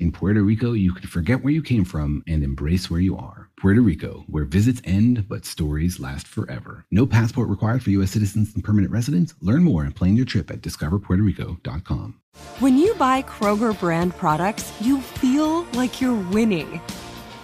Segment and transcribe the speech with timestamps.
[0.00, 3.48] In Puerto Rico, you can forget where you came from and embrace where you are.
[3.56, 6.84] Puerto Rico, where visits end but stories last forever.
[6.90, 8.10] No passport required for U.S.
[8.10, 9.34] citizens and permanent residents.
[9.40, 12.20] Learn more and plan your trip at discoverpuertorico.com.
[12.58, 16.80] When you buy Kroger brand products, you feel like you're winning.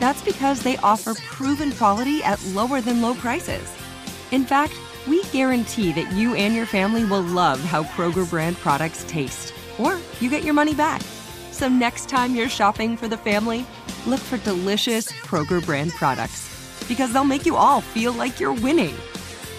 [0.01, 3.73] That's because they offer proven quality at lower than low prices.
[4.33, 4.75] In fact,
[5.07, 10.01] we guarantee that you and your family will love how Kroger brand products taste, or
[10.19, 11.01] you get your money back.
[11.61, 13.67] So next time you're shopping for the family,
[14.07, 16.49] look for delicious Kroger brand products
[16.89, 18.95] because they'll make you all feel like you're winning.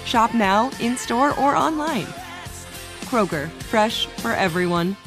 [0.03, 2.07] Shop now, in store, or online.
[3.01, 4.97] Kroger, fresh for everyone.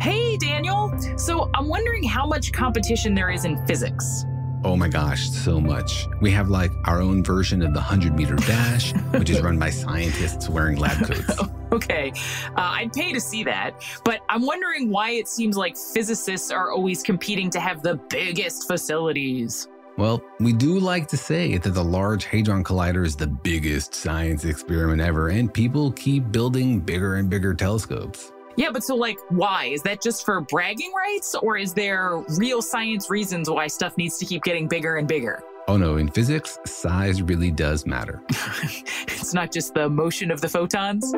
[0.00, 0.96] Hey, Daniel.
[1.16, 4.24] So I'm wondering how much competition there is in physics.
[4.64, 6.08] Oh my gosh, so much.
[6.22, 9.68] We have like our own version of the 100 meter dash, which is run by
[9.68, 11.38] scientists wearing lab coats.
[11.70, 12.10] okay,
[12.56, 16.72] uh, I'd pay to see that, but I'm wondering why it seems like physicists are
[16.72, 19.68] always competing to have the biggest facilities.
[19.98, 24.44] Well, we do like to say that the Large Hadron Collider is the biggest science
[24.46, 28.32] experiment ever, and people keep building bigger and bigger telescopes.
[28.56, 29.66] Yeah, but so like why?
[29.66, 34.18] Is that just for bragging rights or is there real science reasons why stuff needs
[34.18, 35.42] to keep getting bigger and bigger?
[35.66, 38.22] Oh no, in physics, size really does matter.
[38.28, 41.12] it's not just the motion of the photons.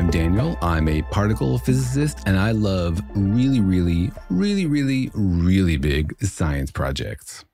[0.00, 0.56] I'm Daniel.
[0.62, 7.44] I'm a particle physicist and I love really, really, really, really, really big science projects.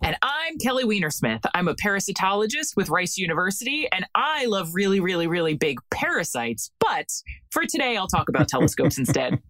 [0.00, 1.44] And I'm Kelly Weinersmith.
[1.54, 6.70] I'm a parasitologist with Rice University, and I love really, really, really big parasites.
[6.78, 7.06] But
[7.50, 9.40] for today, I'll talk about telescopes instead.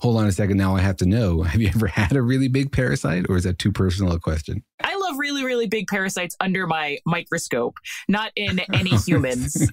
[0.00, 0.56] Hold on a second.
[0.56, 3.44] Now I have to know have you ever had a really big parasite, or is
[3.44, 4.64] that too personal a question?
[4.82, 7.78] I love really, really big parasites under my microscope,
[8.08, 9.70] not in any humans.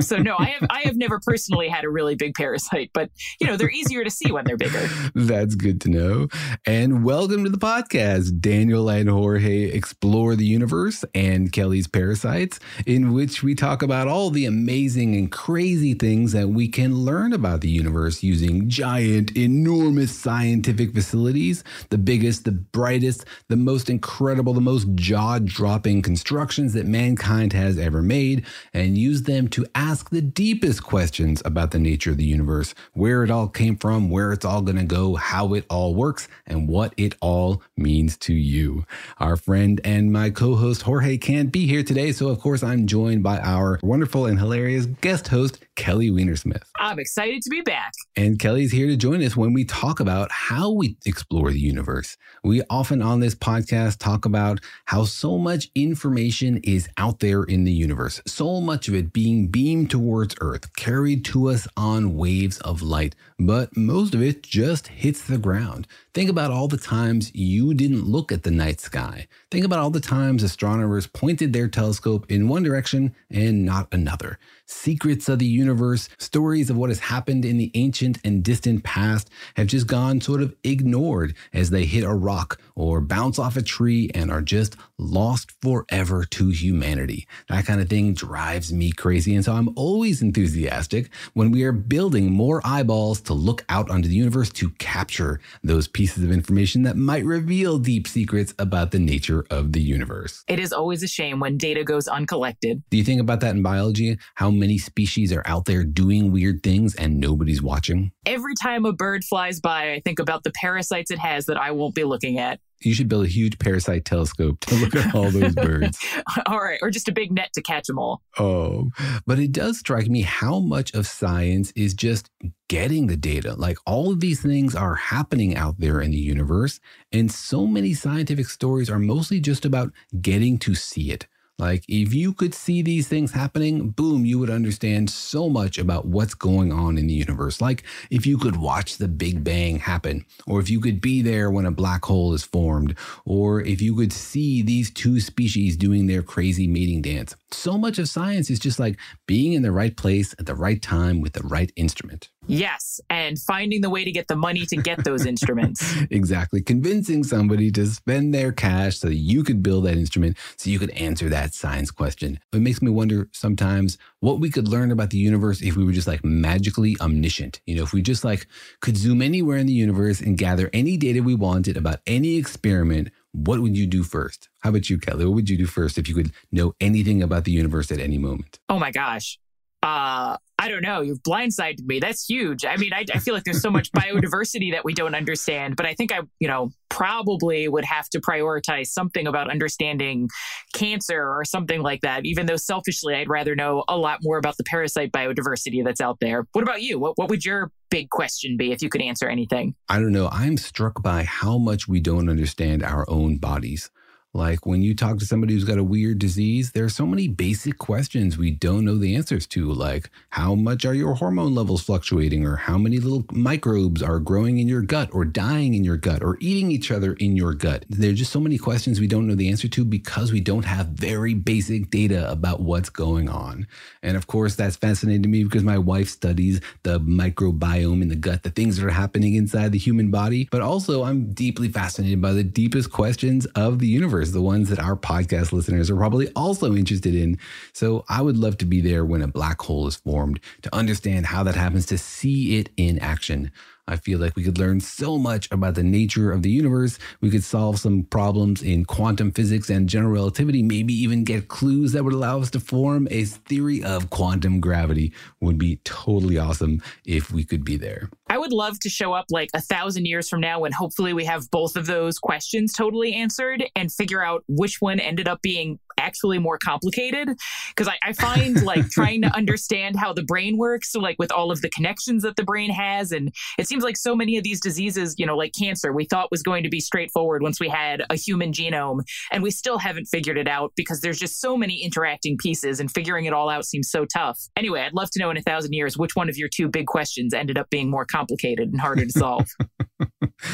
[0.00, 3.10] so no, I have I have never personally had a really big parasite, but
[3.40, 4.88] you know, they're easier to see when they're bigger.
[5.14, 6.28] That's good to know.
[6.66, 8.40] And welcome to the podcast.
[8.40, 14.30] Daniel and Jorge explore the universe and Kelly's parasites, in which we talk about all
[14.30, 20.16] the amazing and crazy things that we can learn about the universe using giant, enormous
[20.16, 26.86] scientific facilities, the biggest, the brightest, the most incredible, the most jaw dropping constructions that
[26.86, 28.44] mankind has ever made,
[28.74, 33.24] and use them to ask the deepest questions about the nature of the universe, where
[33.24, 36.68] it all came from, where it's all going to go, how it all works, and
[36.68, 38.84] what it all means to you.
[39.18, 42.86] Our friend and my co host Jorge can't be here today, so of course I'm
[42.86, 46.62] joined by our wonderful and hilarious guest host, Kelly Weinersmith.
[46.78, 47.92] I'm excited to be back.
[48.16, 52.18] And Kelly's here to join us when we talk about how we explore the universe.
[52.44, 57.62] We often on this podcast talk about how so much information is out there in
[57.62, 62.58] the universe, so much of it being beamed towards Earth, carried to us on waves
[62.62, 65.86] of light, but most of it just hits the ground.
[66.12, 69.28] Think about all the times you didn't look at the night sky.
[69.52, 74.40] Think about all the times astronomers pointed their telescope in one direction and not another.
[74.70, 79.28] Secrets of the universe, stories of what has happened in the ancient and distant past
[79.56, 83.62] have just gone sort of ignored as they hit a rock or bounce off a
[83.62, 87.26] tree and are just lost forever to humanity.
[87.48, 89.34] That kind of thing drives me crazy.
[89.34, 94.08] And so I'm always enthusiastic when we are building more eyeballs to look out onto
[94.08, 99.00] the universe to capture those pieces of information that might reveal deep secrets about the
[99.00, 100.44] nature of the universe.
[100.46, 102.84] It is always a shame when data goes uncollected.
[102.88, 104.16] Do you think about that in biology?
[104.36, 108.12] How many species are out there doing weird things and nobody's watching?
[108.26, 111.72] Every time a bird flies by, I think about the parasites it has that I
[111.72, 112.60] won't be looking at.
[112.82, 115.98] You should build a huge parasite telescope to look at all those birds.
[116.46, 118.22] all right, or just a big net to catch them all.
[118.38, 118.90] Oh,
[119.26, 122.30] but it does strike me how much of science is just
[122.68, 123.54] getting the data.
[123.54, 126.80] Like all of these things are happening out there in the universe,
[127.12, 129.92] and so many scientific stories are mostly just about
[130.22, 131.26] getting to see it.
[131.60, 136.06] Like, if you could see these things happening, boom, you would understand so much about
[136.06, 137.60] what's going on in the universe.
[137.60, 141.50] Like, if you could watch the Big Bang happen, or if you could be there
[141.50, 142.96] when a black hole is formed,
[143.26, 147.36] or if you could see these two species doing their crazy mating dance.
[147.50, 150.80] So much of science is just like being in the right place at the right
[150.80, 152.30] time with the right instrument.
[152.46, 155.96] Yes, and finding the way to get the money to get those instruments.
[156.10, 156.60] exactly.
[156.60, 160.78] Convincing somebody to spend their cash so that you could build that instrument so you
[160.78, 162.40] could answer that science question.
[162.52, 165.92] It makes me wonder sometimes what we could learn about the universe if we were
[165.92, 167.60] just like magically omniscient.
[167.66, 168.46] You know, if we just like
[168.80, 173.10] could zoom anywhere in the universe and gather any data we wanted about any experiment
[173.32, 174.48] what would you do first?
[174.60, 175.24] How about you, Kelly?
[175.24, 178.18] What would you do first if you could know anything about the universe at any
[178.18, 178.58] moment?
[178.68, 179.38] Oh my gosh.
[179.82, 181.00] Uh, I don't know.
[181.00, 182.00] You've blindsided me.
[182.00, 182.66] That's huge.
[182.66, 185.86] I mean, I, I, feel like there's so much biodiversity that we don't understand, but
[185.86, 190.28] I think I, you know, probably would have to prioritize something about understanding
[190.74, 194.58] cancer or something like that, even though selfishly, I'd rather know a lot more about
[194.58, 196.46] the parasite biodiversity that's out there.
[196.52, 196.98] What about you?
[196.98, 199.74] What, what would your big question be if you could answer anything?
[199.88, 200.28] I don't know.
[200.30, 203.90] I'm struck by how much we don't understand our own bodies.
[204.32, 207.26] Like when you talk to somebody who's got a weird disease, there are so many
[207.26, 211.82] basic questions we don't know the answers to, like how much are your hormone levels
[211.82, 215.96] fluctuating, or how many little microbes are growing in your gut, or dying in your
[215.96, 217.84] gut, or eating each other in your gut.
[217.88, 220.64] There are just so many questions we don't know the answer to because we don't
[220.64, 223.66] have very basic data about what's going on.
[224.00, 228.14] And of course, that's fascinating to me because my wife studies the microbiome in the
[228.14, 230.46] gut, the things that are happening inside the human body.
[230.52, 234.78] But also, I'm deeply fascinated by the deepest questions of the universe the ones that
[234.78, 237.38] our podcast listeners are probably also interested in.
[237.72, 241.26] So I would love to be there when a black hole is formed to understand
[241.26, 243.50] how that happens, to see it in action.
[243.90, 246.98] I feel like we could learn so much about the nature of the universe.
[247.20, 251.90] We could solve some problems in quantum physics and general relativity, maybe even get clues
[251.92, 255.12] that would allow us to form a theory of quantum gravity.
[255.40, 258.08] Would be totally awesome if we could be there.
[258.28, 261.24] I would love to show up like a thousand years from now when hopefully we
[261.24, 265.80] have both of those questions totally answered and figure out which one ended up being
[266.00, 267.28] actually more complicated
[267.68, 271.30] because I, I, find like trying to understand how the brain works so like with
[271.30, 274.44] all of the connections that the brain has and it seems like so many of
[274.44, 277.68] these diseases you know like cancer we thought was going to be straightforward once we
[277.68, 279.00] had a human genome
[279.30, 282.90] and we still haven't figured it out because there's just so many interacting pieces and
[282.90, 284.38] figuring it all out seems so tough.
[284.56, 286.86] Anyway i'd love to know in a thousand years which one of your two big
[286.86, 289.48] questions ended up being more complicated and harder to solve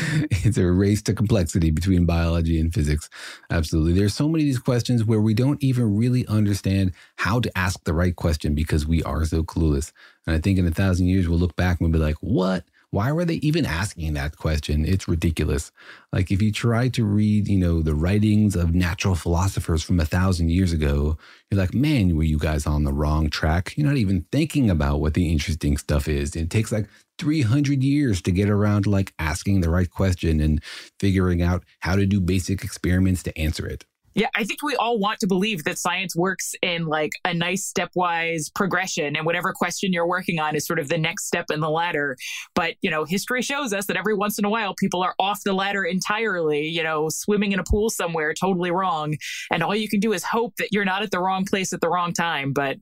[0.30, 3.08] it's a race to complexity between biology and physics.
[3.50, 3.92] Absolutely.
[3.92, 7.82] There's so many of these questions where we don't even really understand how to ask
[7.84, 9.92] the right question because we are so clueless.
[10.26, 12.64] And I think in a thousand years, we'll look back and we'll be like, what?
[12.90, 14.85] Why were they even asking that question?
[14.85, 15.73] It's ridiculous.
[16.12, 20.05] Like if you try to read, you know, the writings of natural philosophers from a
[20.07, 21.19] thousand years ago,
[21.50, 23.75] you're like, man, were you guys on the wrong track?
[23.76, 26.37] You're not even thinking about what the interesting stuff is.
[26.37, 26.88] It takes like
[27.19, 30.62] 300 years to get around to like asking the right question and
[31.00, 33.85] figuring out how to do basic experiments to answer it.
[34.16, 37.70] Yeah, I think we all want to believe that science works in like a nice
[37.70, 41.61] stepwise progression and whatever question you're working on is sort of the next step in
[41.61, 42.16] the ladder.
[42.54, 45.42] But, you know, history shows us that every once in a while people are off
[45.44, 49.16] the ladder entirely, you know, swimming in a pool somewhere totally wrong.
[49.52, 51.82] And all you can do is hope that you're not at the wrong place at
[51.82, 52.54] the wrong time.
[52.54, 52.78] But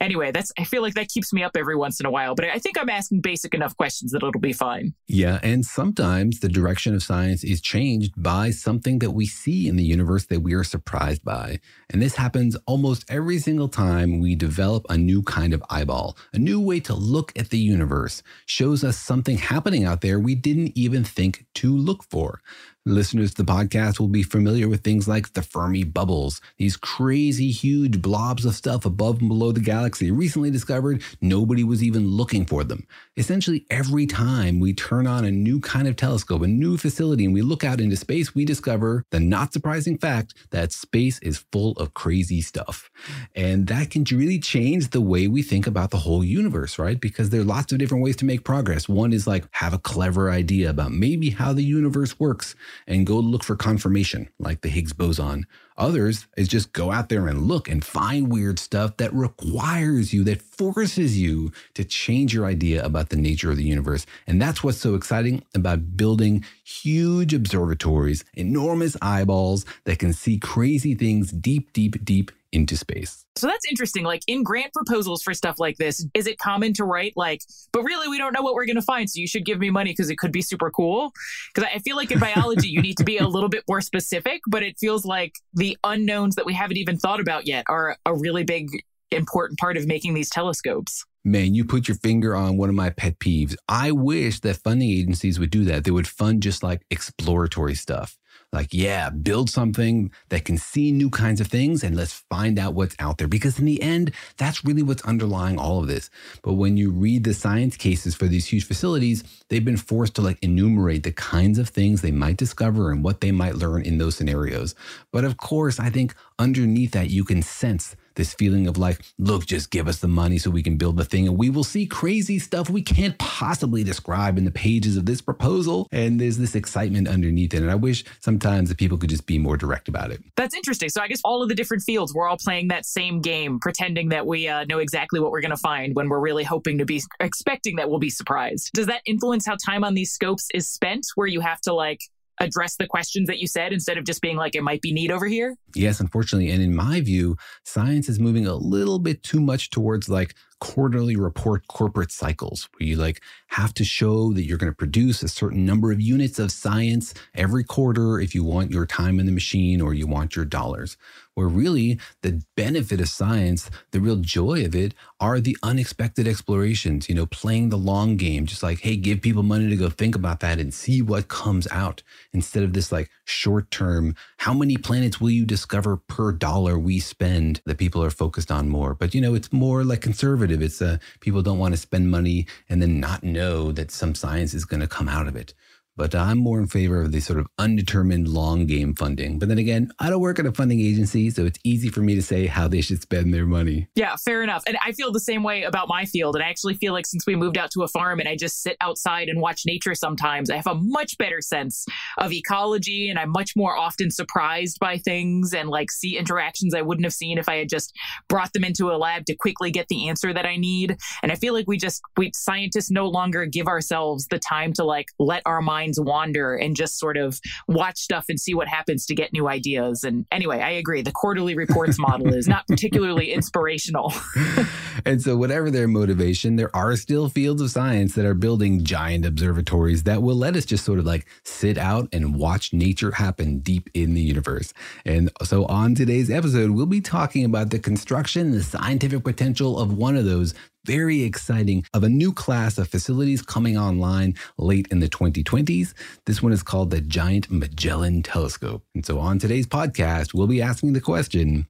[0.00, 2.46] anyway, that's I feel like that keeps me up every once in a while, but
[2.46, 4.94] I think I'm asking basic enough questions that it'll be fine.
[5.06, 9.76] Yeah, and sometimes the direction of science is changed by something that we see in
[9.76, 11.60] the universe that we are surprised by.
[11.90, 16.38] And this happens almost every single time we develop a new kind of eyeball, a
[16.38, 20.72] new way to look at the universe, shows us something happening out there we didn't
[20.76, 22.40] even think to look for.
[22.88, 27.50] Listeners to the podcast will be familiar with things like the Fermi bubbles, these crazy
[27.50, 32.46] huge blobs of stuff above and below the galaxy, recently discovered nobody was even looking
[32.46, 32.86] for them.
[33.18, 37.34] Essentially, every time we turn on a new kind of telescope, a new facility, and
[37.34, 41.72] we look out into space, we discover the not surprising fact that space is full
[41.72, 42.88] of crazy stuff.
[43.34, 47.00] And that can really change the way we think about the whole universe, right?
[47.00, 48.88] Because there are lots of different ways to make progress.
[48.88, 52.54] One is like have a clever idea about maybe how the universe works
[52.86, 55.44] and go look for confirmation, like the Higgs boson.
[55.78, 60.24] Others is just go out there and look and find weird stuff that requires you,
[60.24, 64.04] that forces you to change your idea about the nature of the universe.
[64.26, 70.94] And that's what's so exciting about building huge observatories, enormous eyeballs that can see crazy
[70.94, 73.24] things deep, deep, deep into space.
[73.36, 74.04] So that's interesting.
[74.04, 77.82] Like in grant proposals for stuff like this, is it common to write like, but
[77.82, 79.08] really we don't know what we're going to find.
[79.08, 81.12] So you should give me money because it could be super cool.
[81.54, 84.40] Because I feel like in biology, you need to be a little bit more specific,
[84.48, 88.14] but it feels like the unknowns that we haven't even thought about yet are a
[88.14, 88.68] really big,
[89.10, 91.04] important part of making these telescopes.
[91.24, 93.54] Man, you put your finger on one of my pet peeves.
[93.68, 95.84] I wish that funding agencies would do that.
[95.84, 98.16] They would fund just like exploratory stuff
[98.52, 102.74] like, yeah, build something that can see new kinds of things and let's find out
[102.74, 103.28] what's out there.
[103.28, 106.08] Because in the end, that's really what's underlying all of this.
[106.42, 110.22] But when you read the science cases for these huge facilities, they've been forced to
[110.22, 113.98] like enumerate the kinds of things they might discover and what they might learn in
[113.98, 114.74] those scenarios.
[115.12, 119.46] But of course, I think underneath that, you can sense this feeling of like, look,
[119.46, 121.86] just give us the money so we can build the thing and we will see
[121.86, 125.88] crazy stuff we can't possibly describe in the pages of this proposal.
[125.92, 127.62] And there's this excitement underneath it.
[127.62, 130.22] And I wish sometimes that people could just be more direct about it.
[130.36, 130.90] That's interesting.
[130.90, 134.10] So I guess all of the different fields, we're all playing that same game, pretending
[134.10, 136.84] that we uh, know exactly what we're going to find when we're really hoping to
[136.84, 138.70] be expecting that we'll be surprised.
[138.74, 142.00] Does that influence how time on these scopes is spent where you have to like
[142.40, 145.10] address the questions that you said instead of just being like, it might be neat
[145.10, 145.56] over here?
[145.74, 146.50] Yes, unfortunately.
[146.50, 151.14] And in my view, science is moving a little bit too much towards like quarterly
[151.16, 155.28] report corporate cycles where you like have to show that you're going to produce a
[155.28, 159.32] certain number of units of science every quarter if you want your time in the
[159.32, 160.96] machine or you want your dollars
[161.38, 167.08] where really the benefit of science, the real joy of it, are the unexpected explorations,
[167.08, 170.16] you know, playing the long game, just like, hey, give people money to go think
[170.16, 172.02] about that and see what comes out
[172.32, 176.98] instead of this like short term, how many planets will you discover per dollar we
[176.98, 178.92] spend that people are focused on more.
[178.94, 180.60] But, you know, it's more like conservative.
[180.60, 184.54] It's uh, people don't want to spend money and then not know that some science
[184.54, 185.54] is going to come out of it.
[185.98, 189.40] But I'm more in favor of the sort of undetermined long game funding.
[189.40, 192.14] But then again, I don't work at a funding agency, so it's easy for me
[192.14, 193.88] to say how they should spend their money.
[193.96, 194.62] Yeah, fair enough.
[194.68, 196.36] And I feel the same way about my field.
[196.36, 198.62] And I actually feel like since we moved out to a farm and I just
[198.62, 201.84] sit outside and watch nature sometimes, I have a much better sense
[202.16, 206.82] of ecology and I'm much more often surprised by things and like see interactions I
[206.82, 207.92] wouldn't have seen if I had just
[208.28, 210.96] brought them into a lab to quickly get the answer that I need.
[211.24, 214.84] And I feel like we just, we scientists no longer give ourselves the time to
[214.84, 218.68] like let our minds minds wander and just sort of watch stuff and see what
[218.68, 220.04] happens to get new ideas.
[220.04, 221.02] And anyway, I agree.
[221.02, 224.12] The quarterly reports model is not particularly inspirational.
[225.04, 229.24] and so, whatever their motivation, there are still fields of science that are building giant
[229.24, 233.60] observatories that will let us just sort of like sit out and watch nature happen
[233.60, 234.72] deep in the universe.
[235.04, 239.78] And so, on today's episode, we'll be talking about the construction, and the scientific potential
[239.78, 240.54] of one of those
[240.88, 245.92] very exciting of a new class of facilities coming online late in the 2020s.
[246.24, 248.82] This one is called the Giant Magellan Telescope.
[248.94, 251.66] And so on today's podcast, we'll be asking the question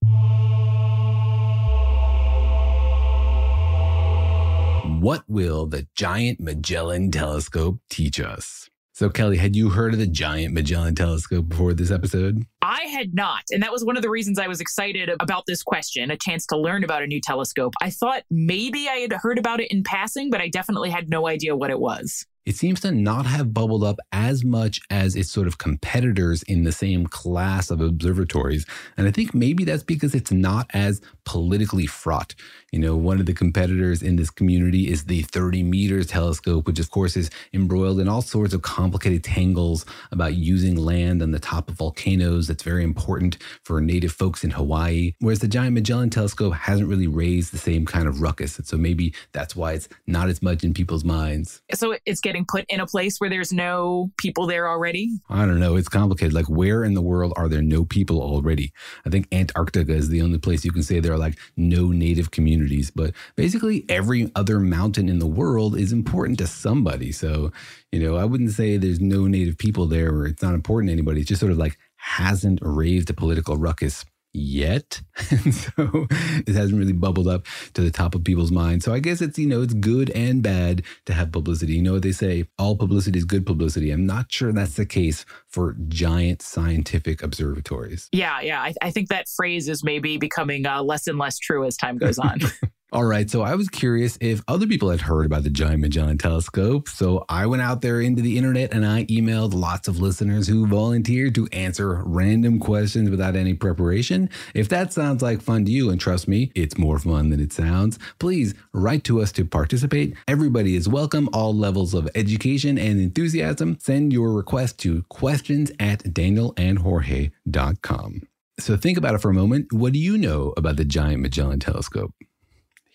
[5.01, 8.71] What will the Giant Magellan Telescope teach us?
[8.99, 12.45] So, Kelly, had you heard of the Giant Magellan Telescope before this episode?
[12.63, 13.45] I had not.
[13.53, 16.45] And that was one of the reasons I was excited about this question a chance
[16.47, 17.75] to learn about a new telescope.
[17.81, 21.29] I thought maybe I had heard about it in passing, but I definitely had no
[21.29, 22.27] idea what it was.
[22.45, 26.65] it seems to not have bubbled up as much as its sort of competitors in
[26.65, 28.65] the same class of observatories.
[28.97, 32.35] And I think maybe that's because it's not as politically fraught.
[32.73, 36.79] You know, one of the competitors in this community is the 30 meters telescope, which
[36.79, 41.39] of course is embroiled in all sorts of complicated tangles about using land on the
[41.39, 42.49] top of volcanoes.
[42.49, 45.15] That's very important for native folks in Hawaii.
[45.21, 48.59] Whereas the Giant Magellan telescope hasn't really raised the same kind of ruckus.
[48.59, 51.63] And so maybe that's why it's not as much in people's minds.
[51.73, 55.19] So it's getting put in a place where there's no people there already?
[55.31, 55.77] I don't know.
[55.77, 56.35] It's complicated.
[56.35, 58.73] Like, where in the world are there no people already?
[59.07, 62.31] I think Antarctica is the only place you can say there are like no native
[62.31, 62.58] communities.
[62.95, 67.13] But basically, every other mountain in the world is important to somebody.
[67.13, 67.53] So,
[67.93, 70.93] you know, I wouldn't say there's no native people there or it's not important to
[70.93, 71.21] anybody.
[71.21, 75.01] It's just sort of like hasn't raised a political ruckus yet.
[75.31, 78.85] And so it hasn't really bubbled up to the top of people's minds.
[78.85, 81.75] So I guess it's, you know, it's good and bad to have publicity.
[81.75, 82.45] You know what they say?
[82.59, 83.91] All publicity is good publicity.
[83.91, 88.09] I'm not sure that's the case for giant scientific observatories.
[88.13, 88.61] Yeah, yeah.
[88.61, 91.99] I, I think that phrase is maybe becoming uh, less and less true as time
[91.99, 92.41] goes on.
[92.91, 93.29] All right.
[93.29, 96.89] So I was curious if other people had heard about the Giant Magellan Telescope.
[96.89, 100.67] So I went out there into the internet and I emailed lots of listeners who
[100.67, 104.31] volunteered to answer random questions without any preparation.
[104.55, 107.53] If that sounds like fun to you, and trust me, it's more fun than it
[107.53, 110.15] sounds, please write to us to participate.
[110.27, 113.77] Everybody is welcome, all levels of education and enthusiasm.
[113.81, 118.23] Send your request to questions at danielandjorge.com.
[118.59, 119.75] So think about it for a moment.
[119.75, 122.15] What do you know about the Giant Magellan Telescope?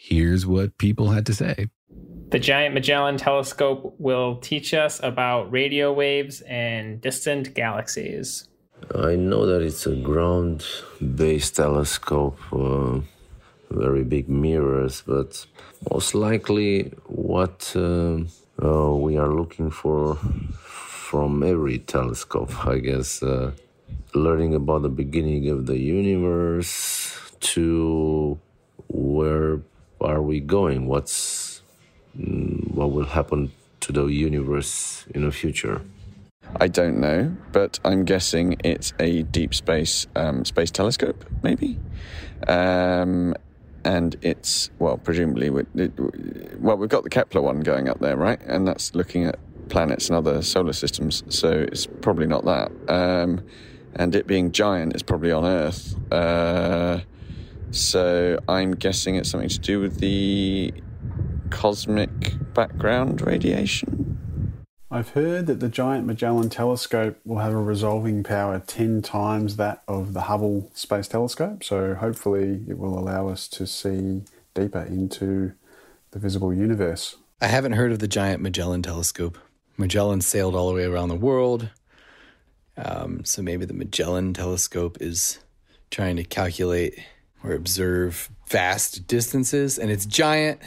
[0.06, 1.68] Here's what people had to say.
[2.28, 8.50] The Giant Magellan Telescope will teach us about radio waves and distant galaxies.
[8.94, 10.66] I know that it's a ground
[11.16, 13.00] based telescope, uh,
[13.72, 15.46] very big mirrors, but
[15.90, 18.18] most likely what uh,
[18.62, 20.16] uh, we are looking for
[20.66, 23.54] from every telescope, I guess, uh,
[24.14, 28.38] learning about the beginning of the universe to
[28.90, 29.62] where
[30.04, 30.88] are we going?
[30.88, 31.62] What's
[32.18, 35.82] mm, what will happen to the universe in the future?
[36.60, 41.80] I don't know, but I'm guessing it's a deep space um, space telescope, maybe.
[42.48, 43.34] Um,
[43.86, 45.92] and it's well, presumably, it,
[46.60, 48.40] well, we've got the Kepler one going up there, right?
[48.46, 52.72] And that's looking at planets and other solar systems, so it's probably not that.
[52.88, 53.44] Um,
[53.96, 55.96] and it being giant is probably on Earth.
[56.12, 57.02] Uh,
[57.74, 60.74] so I'm guessing it's something to do with the
[61.50, 64.04] cosmic background radiation.
[64.92, 69.82] I've heard that the Giant Magellan Telescope will have a resolving power 10 times that
[69.88, 74.22] of the Hubble Space Telescope, so hopefully it will allow us to see
[74.54, 75.54] deeper into
[76.12, 77.16] the visible universe.
[77.42, 79.40] I haven't heard of the Giant Magellan Telescope.
[79.78, 81.70] Magellan sailed all the way around the world,
[82.78, 85.40] um, so maybe the Magellan Telescope is
[85.90, 87.00] trying to calculate
[87.44, 90.62] or observe vast distances, and it's giant.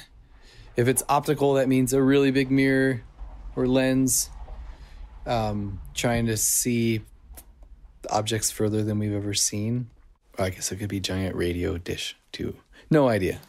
[0.77, 3.03] If it's optical, that means a really big mirror
[3.55, 4.31] or lens,
[5.27, 7.01] um, trying to see
[8.11, 9.89] objects further than we've ever seen.
[10.39, 12.57] I guess it could be giant radio dish too.
[12.91, 13.41] No idea.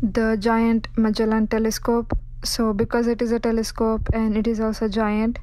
[0.00, 2.16] The giant Magellan telescope.
[2.44, 5.38] So, because it is a telescope and it is also giant,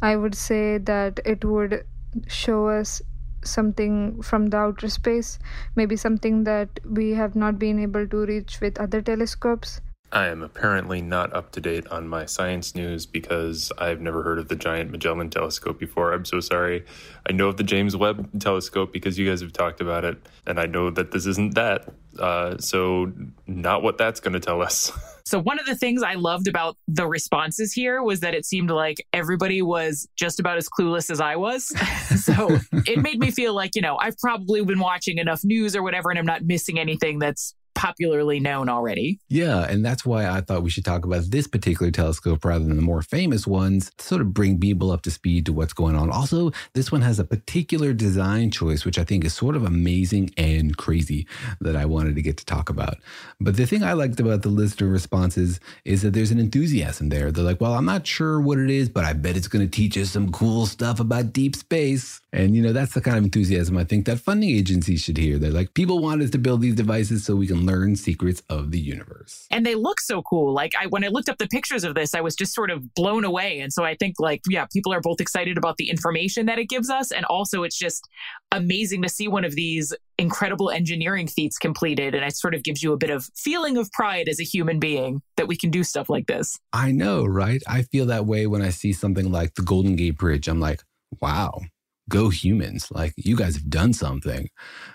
[0.00, 1.84] I would say that it would
[2.26, 3.02] show us
[3.48, 5.38] something from the outer space,
[5.74, 9.80] maybe something that we have not been able to reach with other telescopes.
[10.12, 14.38] I am apparently not up to date on my science news because I've never heard
[14.38, 16.12] of the Giant Magellan Telescope before.
[16.12, 16.84] I'm so sorry.
[17.28, 20.60] I know of the James Webb Telescope because you guys have talked about it, and
[20.60, 21.88] I know that this isn't that.
[22.18, 23.12] Uh, so,
[23.46, 24.92] not what that's going to tell us.
[25.26, 28.70] So, one of the things I loved about the responses here was that it seemed
[28.70, 31.64] like everybody was just about as clueless as I was.
[32.24, 35.82] so, it made me feel like, you know, I've probably been watching enough news or
[35.82, 39.20] whatever, and I'm not missing anything that's popularly known already.
[39.28, 42.74] Yeah, and that's why I thought we should talk about this particular telescope rather than
[42.74, 45.94] the more famous ones to sort of bring people up to speed to what's going
[45.94, 46.10] on.
[46.10, 50.30] Also, this one has a particular design choice, which I think is sort of amazing
[50.36, 51.26] and crazy
[51.60, 52.96] that I wanted to get to talk about.
[53.40, 57.30] But the thing I liked about the listener responses is that there's an enthusiasm there.
[57.30, 59.70] They're like, well, I'm not sure what it is, but I bet it's going to
[59.70, 62.22] teach us some cool stuff about deep space.
[62.32, 65.38] And, you know, that's the kind of enthusiasm I think that funding agencies should hear.
[65.38, 68.70] They're like, people want us to build these devices so we can learn secrets of
[68.70, 69.46] the universe.
[69.50, 70.52] And they look so cool.
[70.52, 72.94] Like I when I looked up the pictures of this, I was just sort of
[72.94, 73.60] blown away.
[73.60, 76.68] And so I think like yeah, people are both excited about the information that it
[76.68, 78.08] gives us and also it's just
[78.52, 82.82] amazing to see one of these incredible engineering feats completed and it sort of gives
[82.82, 85.84] you a bit of feeling of pride as a human being that we can do
[85.84, 86.58] stuff like this.
[86.72, 87.62] I know, right?
[87.68, 90.48] I feel that way when I see something like the Golden Gate Bridge.
[90.48, 90.82] I'm like,
[91.20, 91.60] wow,
[92.08, 92.88] go humans.
[92.90, 94.48] Like, you guys have done something.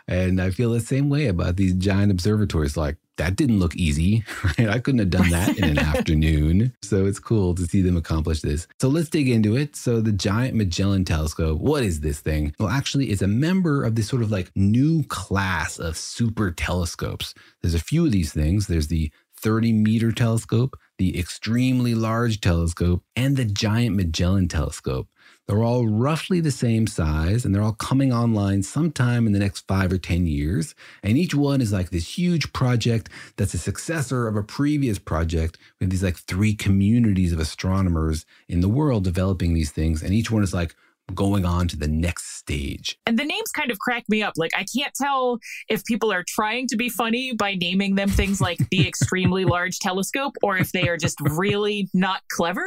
[0.08, 2.78] And I feel the same way about these giant observatories.
[2.78, 4.70] Like, that didn't look easy, right?
[4.70, 6.74] I couldn't have done that in an afternoon.
[6.82, 8.68] So it's cool to see them accomplish this.
[8.80, 9.76] So let's dig into it.
[9.76, 12.56] So the Giant Magellan Telescope, what is this thing?
[12.60, 17.34] Well, actually, it's a member of this sort of like new class of super telescopes.
[17.62, 18.68] There's a few of these things.
[18.68, 25.08] There's the 30 meter telescope, the extremely large telescope, and the Giant Magellan Telescope.
[25.48, 29.68] They're all roughly the same size and they're all coming online sometime in the next
[29.68, 30.76] five or 10 years.
[31.04, 35.58] And each one is like this huge project that's a successor of a previous project
[35.80, 40.02] We have these like three communities of astronomers in the world developing these things.
[40.02, 40.76] And each one is like,
[41.14, 42.98] going on to the next stage.
[43.06, 44.34] And the names kind of crack me up.
[44.38, 48.42] Like, I can't tell if people are trying to be funny by naming them things
[48.42, 52.66] like the extremely large telescope or if they are just really not clever.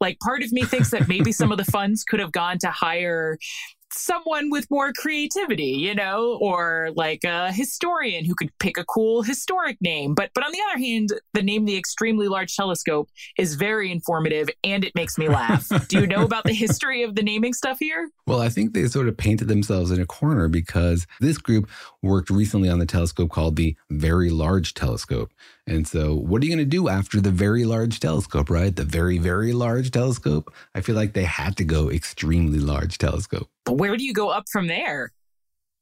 [0.00, 2.70] Like, part of me thinks that maybe some of the funds could have gone to
[2.70, 3.38] hire
[3.92, 9.22] someone with more creativity, you know, or like a historian who could pick a cool
[9.22, 10.14] historic name.
[10.14, 14.48] But but on the other hand, the name the extremely large telescope is very informative
[14.64, 15.68] and it makes me laugh.
[15.88, 18.10] Do you know about the history of the naming stuff here?
[18.26, 21.68] Well, I think they sort of painted themselves in a corner because this group
[22.02, 25.32] worked recently on the telescope called the Very Large Telescope.
[25.70, 28.74] And so, what are you going to do after the Very Large Telescope, right?
[28.74, 30.52] The Very, Very Large Telescope?
[30.74, 33.48] I feel like they had to go extremely large telescope.
[33.64, 35.12] But where do you go up from there?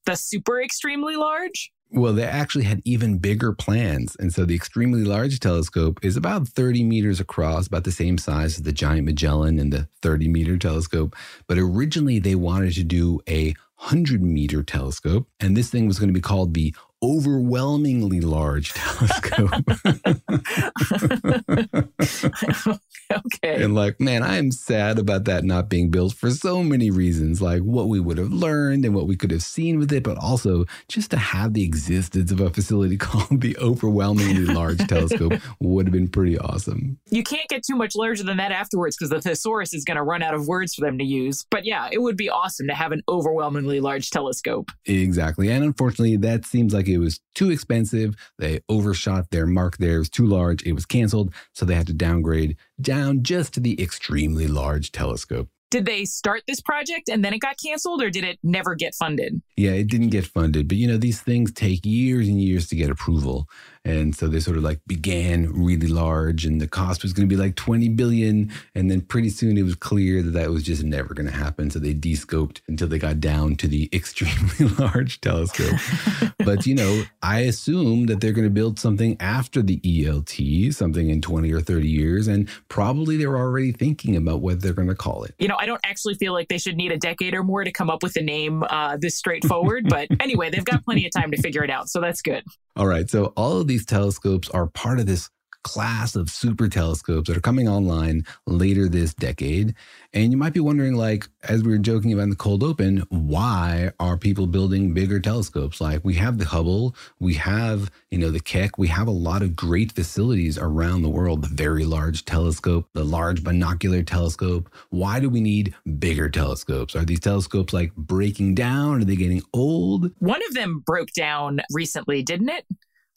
[0.05, 1.73] The super extremely large?
[1.91, 4.15] Well, they actually had even bigger plans.
[4.21, 8.59] And so the extremely large telescope is about 30 meters across, about the same size
[8.59, 11.17] as the Giant Magellan and the 30 meter telescope.
[11.47, 15.29] But originally, they wanted to do a 100 meter telescope.
[15.41, 19.51] And this thing was going to be called the overwhelmingly large telescope.
[23.13, 23.63] okay.
[23.63, 27.41] And like, man, I am sad about that not being built for so many reasons,
[27.41, 30.19] like what we would have learned and what we could have seen with it, but
[30.19, 35.87] also just to have the existence of a facility called the overwhelmingly large telescope would
[35.87, 36.99] have been pretty awesome.
[37.11, 40.03] You can't get too much larger than that afterwards because the thesaurus is going to
[40.03, 41.47] run out of words for them to use.
[41.51, 44.71] But yeah, it would be awesome to have an overwhelmingly large telescope.
[44.87, 45.51] Exactly.
[45.51, 48.17] And unfortunately, that seems like it was too expensive.
[48.39, 49.97] They overshot their mark there.
[49.97, 50.63] It was too large.
[50.65, 51.33] It was canceled.
[51.53, 55.49] So they had to downgrade down just to the extremely large telescope.
[55.71, 58.95] Did they start this project and then it got canceled or did it never get
[58.95, 59.43] funded?
[59.57, 60.67] Yeah, it didn't get funded.
[60.67, 63.49] But you know, these things take years and years to get approval.
[63.85, 67.35] And so they sort of like began really large and the cost was going to
[67.35, 68.53] be like 20 billion.
[68.75, 71.71] And then pretty soon it was clear that that was just never going to happen.
[71.71, 75.79] So they descoped until they got down to the extremely large telescope.
[76.45, 81.11] but, you know, I assume that they're going to build something after the ELT, something
[81.11, 82.29] in 20 or 30 years.
[82.29, 85.35] And probably they're already thinking about what they're going to call it.
[85.39, 87.73] You know, I don't actually feel like they should need a decade or more to
[87.73, 89.89] come up with a name uh, this straightforward.
[89.89, 91.89] but anyway, they've got plenty of time to figure it out.
[91.89, 92.45] So that's good.
[92.77, 93.09] All right.
[93.11, 95.29] So all of these telescopes are part of this
[95.65, 99.75] class of super telescopes that are coming online later this decade.
[100.13, 103.05] And you might be wondering, like, as we were joking about in the cold open,
[103.11, 105.81] why are people building bigger telescopes?
[105.81, 109.43] Like, we have the Hubble, we have, you know, the Keck, we have a lot
[109.43, 114.73] of great facilities around the world, the Very Large Telescope, the Large Binocular Telescope.
[114.91, 116.97] Why do we need bigger telescopes?
[116.97, 119.03] Are these telescopes like breaking down?
[119.03, 120.11] Are they getting old?
[120.21, 122.65] One of them broke down recently, didn't it?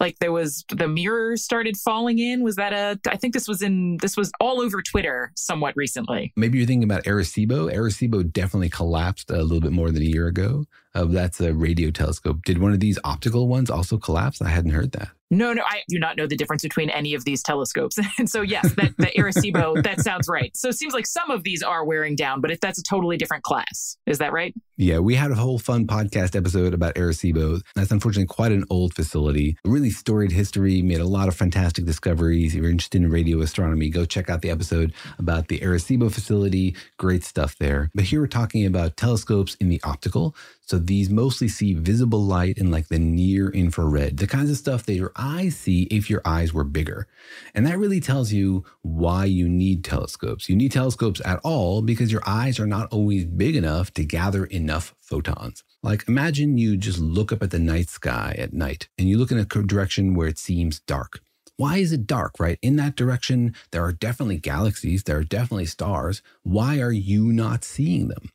[0.02, 2.44] Like there was the mirror started falling in.
[2.44, 6.34] Was that a i think this was in this was all over twitter somewhat recently.
[6.36, 7.74] Maybe you're thinking about arecibo.
[7.74, 12.44] Arecibo definitely collapsed a little bit more than a year ago that's a radio telescope
[12.46, 15.82] did one of these optical ones also collapse i hadn't heard that no, no, I
[15.88, 17.98] do not know the difference between any of these telescopes.
[18.20, 20.56] And so, yes, that, the Arecibo, that sounds right.
[20.56, 23.16] So it seems like some of these are wearing down, but if that's a totally
[23.16, 23.98] different class.
[24.06, 24.54] Is that right?
[24.76, 27.62] Yeah, we had a whole fun podcast episode about Arecibo.
[27.74, 32.54] That's unfortunately quite an old facility, really storied history, made a lot of fantastic discoveries.
[32.54, 36.76] If you're interested in radio astronomy, go check out the episode about the Arecibo facility.
[36.98, 37.90] Great stuff there.
[37.96, 40.36] But here we're talking about telescopes in the optical.
[40.72, 44.86] So these mostly see visible light in like the near infrared, the kinds of stuff
[44.86, 47.08] that your eyes see if your eyes were bigger.
[47.54, 50.50] And that really tells you why you need telescopes.
[50.50, 54.46] You need telescopes at all because your eyes are not always big enough to gather
[54.46, 55.64] enough photons.
[55.84, 59.32] Like imagine you just look up at the night sky at night and you look
[59.32, 61.22] in a direction where it seems dark.
[61.58, 62.58] Why is it dark, right?
[62.64, 66.24] In that direction, there are definitely galaxies, there are definitely stars.
[66.42, 68.32] Why are you not seeing them?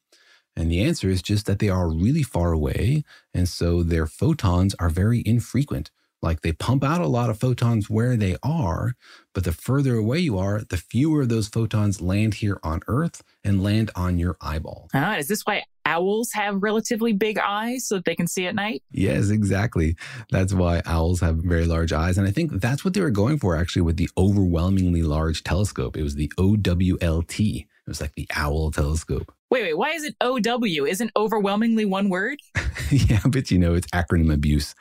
[0.57, 3.05] And the answer is just that they are really far away.
[3.35, 5.91] And so their photons are very infrequent.
[6.23, 8.95] Like they pump out a lot of photons where they are,
[9.35, 13.23] but the further away you are, the fewer of those photons land here on Earth
[13.45, 14.89] and land on your eyeball.
[14.95, 18.55] Ah, is this why owls have relatively big eyes so that they can see at
[18.55, 18.83] night?
[18.91, 19.95] Yes, exactly.
[20.31, 22.19] That's why owls have very large eyes.
[22.19, 25.97] And I think that's what they were going for actually with the overwhelmingly large telescope.
[25.97, 27.61] It was the OWLT.
[27.61, 29.33] It was like the owl telescope.
[29.49, 30.87] Wait, wait, why is it OW?
[30.87, 32.41] Isn't overwhelmingly one word?
[32.91, 34.75] yeah, but you know, it's acronym abuse.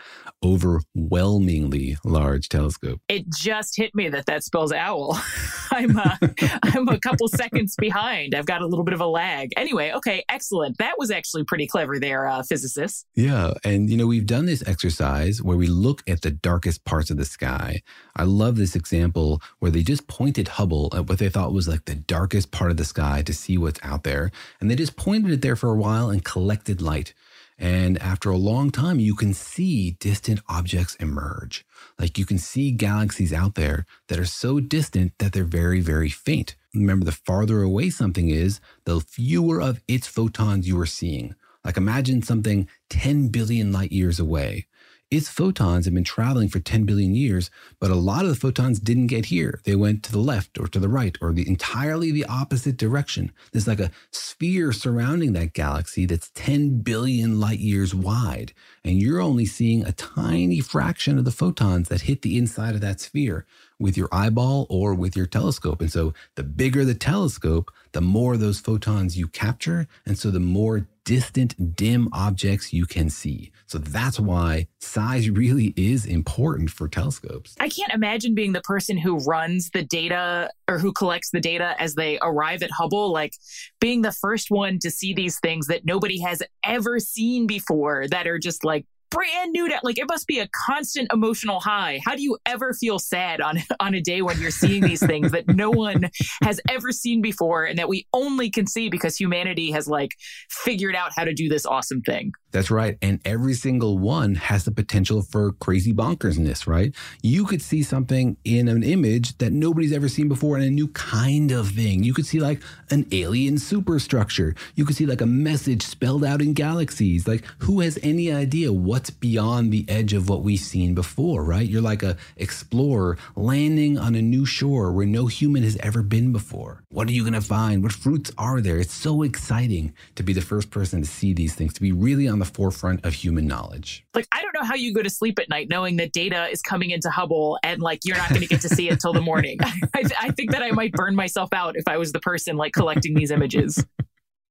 [0.43, 2.99] Overwhelmingly large telescope.
[3.08, 5.19] It just hit me that that spells owl.
[5.71, 6.17] I'm uh,
[6.63, 8.34] I'm a couple seconds behind.
[8.34, 9.51] I've got a little bit of a lag.
[9.56, 10.80] Anyway, okay, excellent.
[10.80, 13.06] That was actually pretty clever there, uh, physicists.
[13.15, 17.12] Yeah, and you know, we've done this exercise where we look at the darkest parts
[17.12, 17.82] of the sky.
[18.15, 21.86] I love this example where they just pointed Hubble at what they thought was like
[21.86, 24.32] the darkest part of the sky to see what's out there.
[24.60, 27.13] And they just pointed it there for a while and collected light.
[27.58, 31.65] And after a long time, you can see distant objects emerge.
[31.98, 36.10] Like you can see galaxies out there that are so distant that they're very, very
[36.10, 36.56] faint.
[36.74, 41.36] Remember, the farther away something is, the fewer of its photons you are seeing.
[41.63, 44.68] Like imagine something 10 billion light years away
[45.15, 47.49] its photons have been traveling for 10 billion years,
[47.80, 49.62] but a lot of the photons didn't get here.
[49.63, 53.32] They went to the left or to the right or the entirely the opposite direction.
[53.51, 59.21] There's like a sphere surrounding that galaxy that's 10 billion light years wide, and you're
[59.21, 63.45] only seeing a tiny fraction of the photons that hit the inside of that sphere
[63.80, 65.82] with your eyeball or with your telescope.
[65.82, 70.39] And so the bigger the telescope, the more those photons you capture, and so the
[70.39, 73.52] more distant, dim objects you can see.
[73.68, 77.56] So that's why size really is important for telescopes.
[77.60, 81.76] I can't imagine being the person who runs the data or who collects the data
[81.80, 83.34] as they arrive at Hubble, like
[83.80, 88.28] being the first one to see these things that nobody has ever seen before that
[88.28, 92.01] are just like brand new to like it must be a constant emotional high.
[92.06, 95.32] How do you ever feel sad on on a day when you're seeing these things
[95.32, 96.10] that no one
[96.43, 100.12] has ever seen before and that we only can see because humanity has like
[100.49, 102.98] figured out how to do this awesome thing that's right.
[103.02, 106.96] And every single one has the potential for crazy bonkersness, right?
[107.22, 110.88] You could see something in an image that nobody's ever seen before and a new
[110.88, 112.06] kind of thing.
[112.06, 114.56] You could see like an alien superstructure.
[114.76, 117.28] You could see like a message spelled out in galaxies.
[117.28, 121.68] Like who has any idea what's beyond the edge of what we've seen before, right?
[121.68, 126.32] You're like a explorer landing on a new shore where no human has ever been
[126.32, 126.84] before.
[126.89, 127.84] What are you going to find?
[127.84, 128.78] What fruits are there?
[128.78, 132.30] It's so exciting to be the first person to see these things, to be really
[132.30, 134.05] on the the forefront of human knowledge.
[134.13, 136.62] Like, I don't know how you go to sleep at night knowing that data is
[136.62, 139.21] coming into Hubble and like you're not going to get to see it till the
[139.21, 139.58] morning.
[139.95, 142.73] I, I think that I might burn myself out if I was the person like
[142.73, 143.84] collecting these images.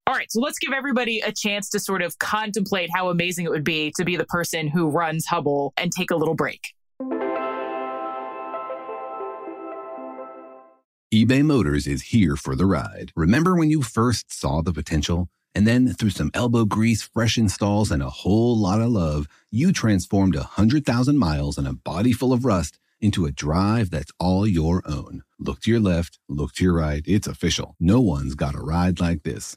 [0.07, 3.51] All right, so let's give everybody a chance to sort of contemplate how amazing it
[3.51, 6.61] would be to be the person who runs Hubble and take a little break.
[11.13, 13.13] eBay Motors is here for the ride.
[13.15, 15.29] Remember when you first saw the potential?
[15.55, 19.73] And then through some elbow grease, fresh installs, and a whole lot of love, you
[19.73, 24.47] transformed a 100,000 miles and a body full of rust into a drive that's all
[24.47, 25.23] your own.
[25.39, 27.03] Look to your left, look to your right.
[27.07, 27.77] It's official.
[27.79, 29.57] No one's got a ride like this.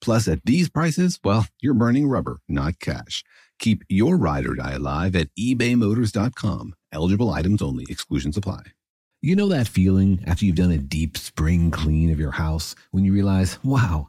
[0.00, 3.24] Plus, at these prices, well, you're burning rubber, not cash.
[3.58, 6.74] Keep your ride or die alive at ebaymotors.com.
[6.92, 8.62] Eligible items only, exclusions apply.
[9.22, 13.04] You know that feeling after you've done a deep spring clean of your house when
[13.04, 14.08] you realize, wow,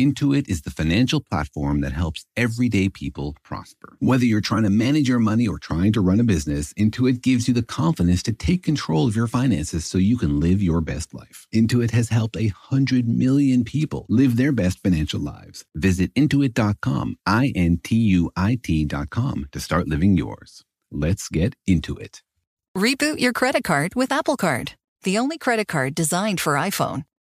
[0.00, 3.96] Intuit is the financial platform that helps everyday people prosper.
[4.00, 7.46] Whether you're trying to manage your money or trying to run a business, Intuit gives
[7.46, 11.12] you the confidence to take control of your finances so you can live your best
[11.12, 11.46] life.
[11.54, 15.64] Intuit has helped a hundred million people live their best financial lives.
[15.74, 20.64] Visit intuit.com, I N T U I T.com to start living yours.
[20.90, 22.22] Let's get into it.
[22.76, 27.04] Reboot your credit card with Apple Card, the only credit card designed for iPhone.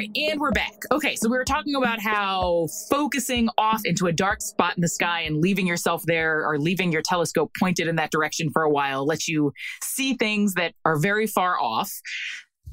[0.00, 0.72] right, and we're back.
[0.90, 4.88] Okay, so we were talking about how focusing off into a dark spot in the
[4.88, 8.70] sky and leaving yourself there or leaving your telescope pointed in that direction for a
[8.70, 11.92] while lets you see things that are very far off.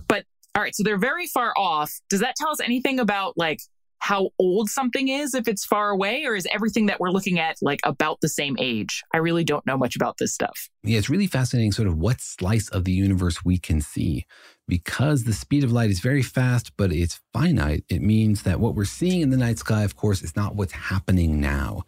[0.07, 1.91] But all right, so they're very far off.
[2.09, 3.59] Does that tell us anything about like
[3.99, 7.57] how old something is if it's far away, or is everything that we're looking at
[7.61, 9.03] like about the same age?
[9.13, 10.69] I really don't know much about this stuff.
[10.83, 14.25] Yeah, it's really fascinating, sort of what slice of the universe we can see.
[14.67, 18.75] Because the speed of light is very fast, but it's finite, it means that what
[18.75, 21.83] we're seeing in the night sky, of course, is not what's happening now.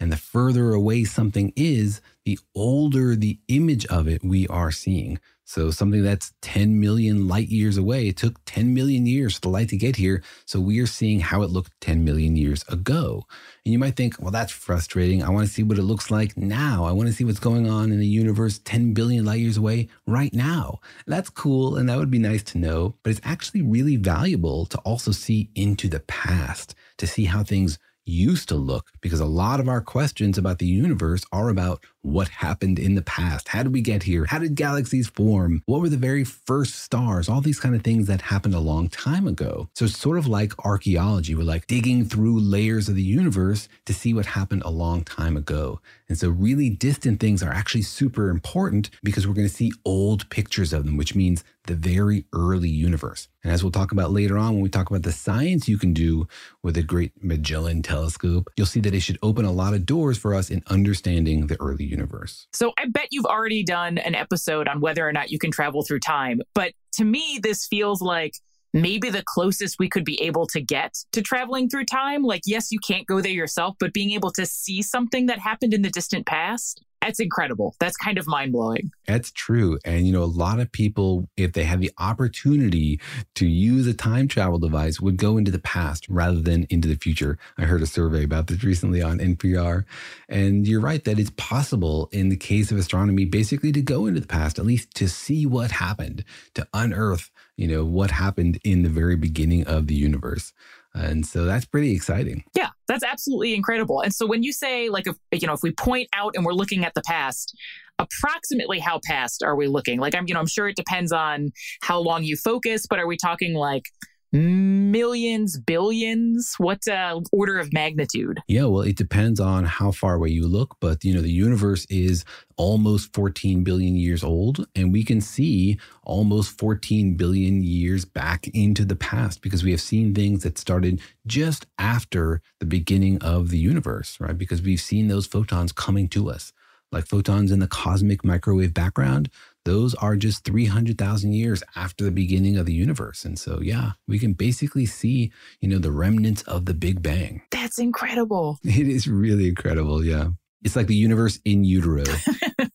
[0.00, 5.20] And the further away something is, the older the image of it we are seeing.
[5.44, 9.48] So something that's 10 million light years away, it took 10 million years for the
[9.48, 10.22] light to get here.
[10.46, 13.24] So we are seeing how it looked 10 million years ago.
[13.64, 15.24] And you might think, well, that's frustrating.
[15.24, 16.84] I want to see what it looks like now.
[16.84, 19.88] I want to see what's going on in the universe 10 billion light years away
[20.06, 20.78] right now.
[21.08, 21.76] That's cool.
[21.76, 22.94] And that would be nice to know.
[23.02, 27.76] But it's actually really valuable to also see into the past, to see how things
[28.04, 32.28] used to look because a lot of our questions about the universe are about what
[32.28, 33.48] happened in the past.
[33.48, 34.24] How did we get here?
[34.24, 35.62] How did galaxies form?
[35.66, 37.28] What were the very first stars?
[37.28, 39.68] All these kind of things that happened a long time ago.
[39.74, 41.34] So it's sort of like archaeology.
[41.34, 45.36] We're like digging through layers of the universe to see what happened a long time
[45.36, 45.80] ago.
[46.08, 50.28] And so really distant things are actually super important because we're going to see old
[50.30, 53.28] pictures of them, which means the very early universe.
[53.42, 55.94] And as we'll talk about later on, when we talk about the science you can
[55.94, 56.28] do
[56.62, 60.18] with a great Magellan telescope, you'll see that it should open a lot of doors
[60.18, 62.46] for us in understanding the early universe.
[62.52, 65.82] So I bet you've already done an episode on whether or not you can travel
[65.82, 66.42] through time.
[66.54, 68.34] But to me, this feels like
[68.72, 72.22] maybe the closest we could be able to get to traveling through time.
[72.22, 75.74] Like, yes, you can't go there yourself, but being able to see something that happened
[75.74, 76.82] in the distant past.
[77.00, 77.74] That's incredible.
[77.80, 78.90] That's kind of mind blowing.
[79.06, 79.78] That's true.
[79.86, 83.00] And, you know, a lot of people, if they had the opportunity
[83.36, 86.96] to use a time travel device, would go into the past rather than into the
[86.96, 87.38] future.
[87.56, 89.84] I heard a survey about this recently on NPR.
[90.28, 94.20] And you're right that it's possible in the case of astronomy, basically to go into
[94.20, 96.22] the past, at least to see what happened,
[96.54, 97.30] to unearth,
[97.60, 100.54] you know, what happened in the very beginning of the universe.
[100.94, 102.42] And so that's pretty exciting.
[102.54, 104.00] Yeah, That's absolutely incredible.
[104.00, 106.54] And so when you say like if you know if we point out and we're
[106.54, 107.54] looking at the past,
[107.98, 110.00] approximately how past are we looking?
[110.00, 111.50] Like I'm you know I'm sure it depends on
[111.82, 113.84] how long you focus, but are we talking like
[114.32, 116.54] millions, billions?
[116.58, 118.40] What uh, order of magnitude?
[118.46, 121.86] Yeah, well, it depends on how far away you look, but you know, the universe
[121.90, 122.24] is
[122.56, 128.84] almost 14 billion years old, and we can see almost 14 billion years back into
[128.84, 133.58] the past because we have seen things that started just after the beginning of the
[133.58, 134.36] universe, right?
[134.36, 136.52] Because we've seen those photons coming to us.
[136.92, 139.30] Like photons in the cosmic microwave background,
[139.64, 143.24] those are just 300,000 years after the beginning of the universe.
[143.24, 147.42] And so, yeah, we can basically see, you know, the remnants of the Big Bang.
[147.50, 148.58] That's incredible.
[148.64, 150.04] It is really incredible.
[150.04, 150.28] Yeah.
[150.62, 152.04] It's like the universe in utero.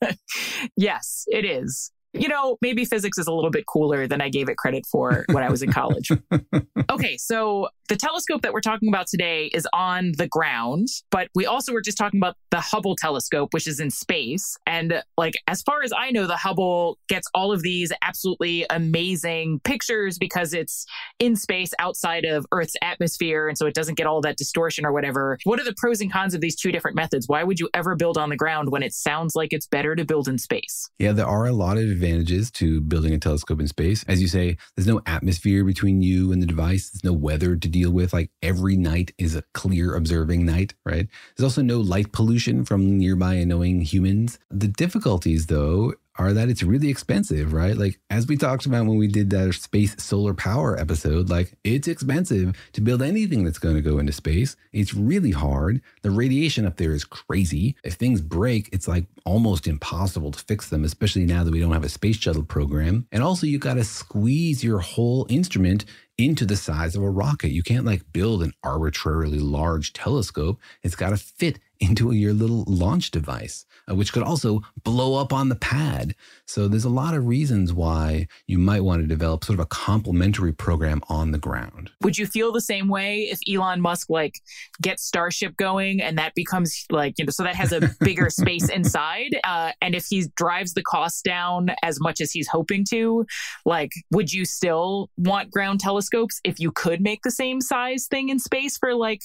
[0.75, 4.49] yes, it is you know, maybe physics is a little bit cooler than I gave
[4.49, 6.11] it credit for when I was in college.
[6.91, 11.45] okay, so the telescope that we're talking about today is on the ground, but we
[11.45, 14.57] also were just talking about the Hubble telescope, which is in space.
[14.65, 19.59] And like, as far as I know, the Hubble gets all of these absolutely amazing
[19.63, 20.85] pictures because it's
[21.19, 23.47] in space outside of Earth's atmosphere.
[23.47, 25.37] And so it doesn't get all that distortion or whatever.
[25.43, 27.27] What are the pros and cons of these two different methods?
[27.27, 30.05] Why would you ever build on the ground when it sounds like it's better to
[30.05, 30.89] build in space?
[30.97, 34.05] Yeah, there are a lot of advantages to building a telescope in space.
[34.07, 37.67] As you say, there's no atmosphere between you and the device, there's no weather to
[37.67, 38.13] deal with.
[38.13, 41.07] Like every night is a clear observing night, right?
[41.35, 44.39] There's also no light pollution from nearby annoying humans.
[44.49, 47.77] The difficulties, though, are that it's really expensive, right?
[47.77, 51.87] Like, as we talked about when we did that space solar power episode, like, it's
[51.87, 54.55] expensive to build anything that's going to go into space.
[54.71, 55.81] It's really hard.
[56.03, 57.75] The radiation up there is crazy.
[57.83, 61.73] If things break, it's like almost impossible to fix them, especially now that we don't
[61.73, 63.07] have a space shuttle program.
[63.11, 65.85] And also, you got to squeeze your whole instrument
[66.17, 67.51] into the size of a rocket.
[67.51, 70.59] You can't like build an arbitrarily large telescope.
[70.81, 75.33] It's got to fit into your little launch device, uh, which could also blow up
[75.33, 76.15] on the pad.
[76.47, 79.67] So there's a lot of reasons why you might want to develop sort of a
[79.67, 81.91] complementary program on the ground.
[82.01, 84.39] Would you feel the same way if Elon Musk like
[84.81, 88.69] gets Starship going and that becomes like, you know, so that has a bigger space
[88.73, 89.39] inside?
[89.43, 93.25] Uh, and if he drives the cost down as much as he's hoping to,
[93.65, 98.29] like, would you still want ground telescopes if you could make the same size thing
[98.29, 99.21] in space for like,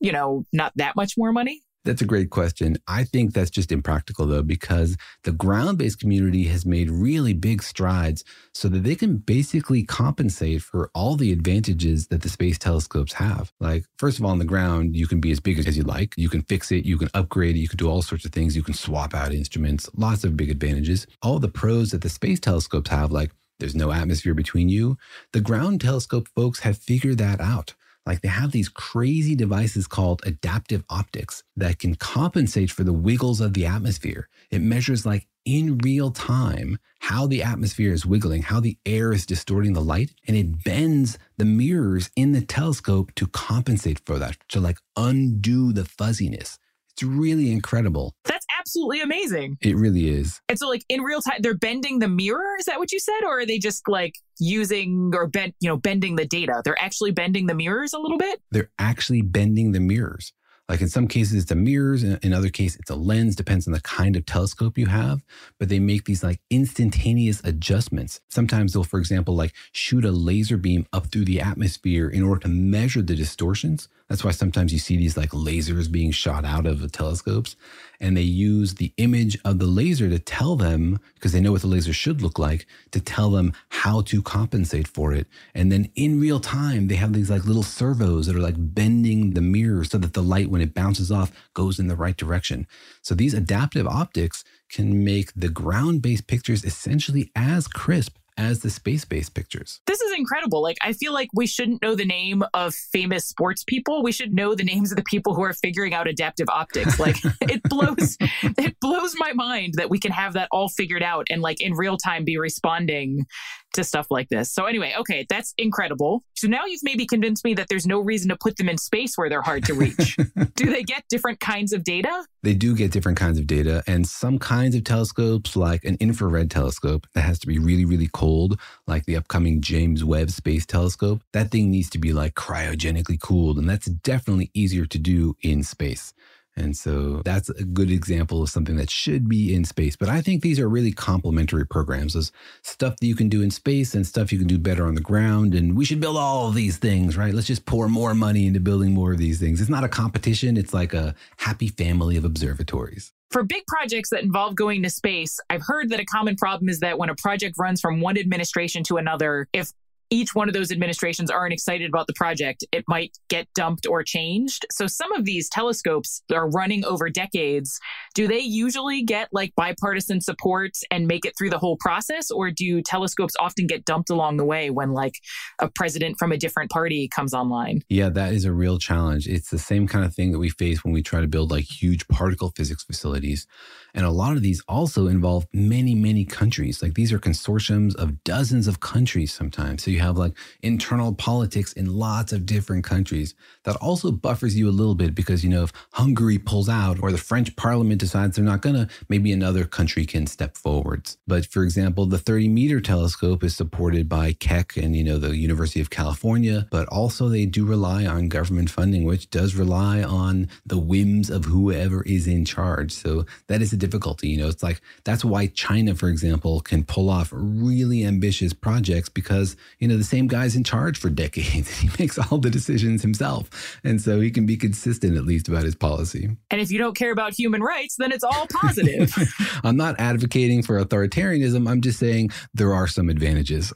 [0.00, 1.62] you know, not that much more money?
[1.84, 2.76] That's a great question.
[2.86, 7.62] I think that's just impractical though, because the ground based community has made really big
[7.62, 8.22] strides
[8.52, 13.52] so that they can basically compensate for all the advantages that the space telescopes have.
[13.60, 16.12] Like, first of all, on the ground, you can be as big as you like.
[16.18, 18.54] You can fix it, you can upgrade it, you can do all sorts of things.
[18.54, 21.06] You can swap out instruments, lots of big advantages.
[21.22, 24.98] All the pros that the space telescopes have, like there's no atmosphere between you,
[25.32, 27.74] the ground telescope folks have figured that out.
[28.06, 33.40] Like they have these crazy devices called adaptive optics that can compensate for the wiggles
[33.40, 34.28] of the atmosphere.
[34.50, 39.26] It measures like in real time how the atmosphere is wiggling, how the air is
[39.26, 44.36] distorting the light, and it bends the mirrors in the telescope to compensate for that,
[44.48, 46.58] to like undo the fuzziness.
[46.92, 48.14] It's really incredible.
[48.24, 49.58] That's absolutely amazing.
[49.60, 50.40] It really is.
[50.48, 52.56] And so, like in real time, they're bending the mirror.
[52.58, 55.76] Is that what you said, or are they just like using or bent, you know,
[55.76, 56.62] bending the data?
[56.64, 58.40] They're actually bending the mirrors a little bit.
[58.50, 60.32] They're actually bending the mirrors.
[60.70, 62.04] Like in some cases, it's a mirrors.
[62.04, 63.34] And in other cases, it's a lens.
[63.34, 65.20] Depends on the kind of telescope you have.
[65.58, 68.20] But they make these like instantaneous adjustments.
[68.28, 72.42] Sometimes they'll, for example, like shoot a laser beam up through the atmosphere in order
[72.42, 73.88] to measure the distortions.
[74.10, 77.54] That's why sometimes you see these like lasers being shot out of the telescopes
[78.00, 81.60] and they use the image of the laser to tell them, because they know what
[81.60, 85.28] the laser should look like, to tell them how to compensate for it.
[85.54, 89.34] And then in real time, they have these like little servos that are like bending
[89.34, 92.66] the mirror so that the light, when it bounces off, goes in the right direction.
[93.02, 98.70] So these adaptive optics can make the ground based pictures essentially as crisp as the
[98.70, 99.80] space based pictures.
[99.86, 100.62] This is incredible.
[100.62, 104.02] Like, I feel like we shouldn't know the name of famous sports people.
[104.02, 106.98] We should know the names of the people who are figuring out adaptive optics.
[106.98, 111.26] Like, it blows, it blows my mind that we can have that all figured out
[111.28, 113.26] and, like, in real time be responding
[113.74, 114.52] to stuff like this.
[114.52, 116.24] So anyway, okay, that's incredible.
[116.34, 119.16] So now you've maybe convinced me that there's no reason to put them in space
[119.16, 120.16] where they're hard to reach.
[120.54, 122.24] do they get different kinds of data?
[122.42, 126.50] They do get different kinds of data and some kinds of telescopes like an infrared
[126.50, 131.22] telescope that has to be really really cold like the upcoming James Webb Space Telescope.
[131.32, 135.62] That thing needs to be like cryogenically cooled and that's definitely easier to do in
[135.62, 136.12] space.
[136.56, 139.96] And so that's a good example of something that should be in space.
[139.96, 142.14] But I think these are really complementary programs.
[142.14, 142.32] There's
[142.62, 145.00] stuff that you can do in space and stuff you can do better on the
[145.00, 145.54] ground.
[145.54, 147.32] And we should build all of these things, right?
[147.32, 149.60] Let's just pour more money into building more of these things.
[149.60, 153.12] It's not a competition, it's like a happy family of observatories.
[153.30, 156.80] For big projects that involve going to space, I've heard that a common problem is
[156.80, 159.70] that when a project runs from one administration to another, if
[160.10, 164.02] each one of those administrations aren't excited about the project, it might get dumped or
[164.02, 164.66] changed.
[164.70, 167.78] So some of these telescopes are running over decades.
[168.14, 172.30] Do they usually get like bipartisan support and make it through the whole process?
[172.30, 175.14] Or do telescopes often get dumped along the way when like
[175.60, 177.82] a president from a different party comes online?
[177.88, 179.28] Yeah, that is a real challenge.
[179.28, 181.64] It's the same kind of thing that we face when we try to build like
[181.64, 183.46] huge particle physics facilities.
[183.94, 186.82] And a lot of these also involve many, many countries.
[186.82, 189.82] Like these are consortiums of dozens of countries sometimes.
[189.84, 190.32] So you have like
[190.62, 193.34] internal politics in lots of different countries.
[193.64, 197.12] That also buffers you a little bit because, you know, if Hungary pulls out or
[197.12, 201.18] the French parliament decides they're not going to, maybe another country can step forwards.
[201.26, 205.36] But for example, the 30 meter telescope is supported by Keck and, you know, the
[205.36, 210.48] University of California, but also they do rely on government funding, which does rely on
[210.64, 212.92] the whims of whoever is in charge.
[212.92, 214.28] So that is a difficulty.
[214.28, 219.08] You know, it's like that's why China, for example, can pull off really ambitious projects
[219.08, 221.70] because, you know, the same guy's in charge for decades.
[221.78, 223.78] he makes all the decisions himself.
[223.84, 226.36] And so he can be consistent at least about his policy.
[226.50, 229.12] And if you don't care about human rights, then it's all positive.
[229.64, 231.68] I'm not advocating for authoritarianism.
[231.68, 233.72] I'm just saying there are some advantages.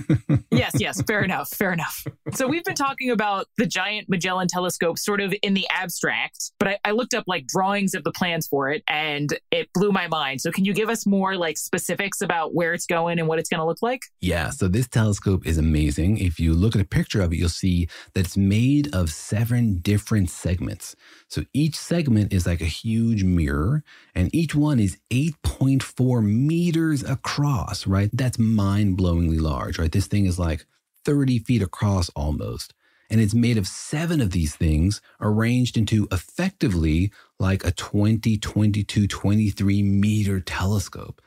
[0.50, 1.48] yes, yes, fair enough.
[1.50, 2.04] Fair enough.
[2.34, 6.68] So we've been talking about the giant Magellan telescope sort of in the abstract, but
[6.68, 10.08] I, I looked up like drawings of the plans for it and it blew my
[10.08, 10.40] mind.
[10.40, 13.48] So can you give us more like specifics about where it's going and what it's
[13.48, 14.02] going to look like?
[14.20, 16.18] Yeah, so this telescope is amazing.
[16.18, 19.78] If you look at a picture of it, you'll see that it's made of seven
[19.78, 20.96] different segments.
[21.28, 23.82] So each segment is like a huge mirror,
[24.14, 28.10] and each one is 8.4 meters across, right?
[28.12, 29.92] That's mind blowingly large, right?
[29.92, 30.64] This thing is like
[31.04, 32.74] 30 feet across almost.
[33.10, 39.06] And it's made of seven of these things arranged into effectively like a 20, 22,
[39.06, 41.22] 23 meter telescope.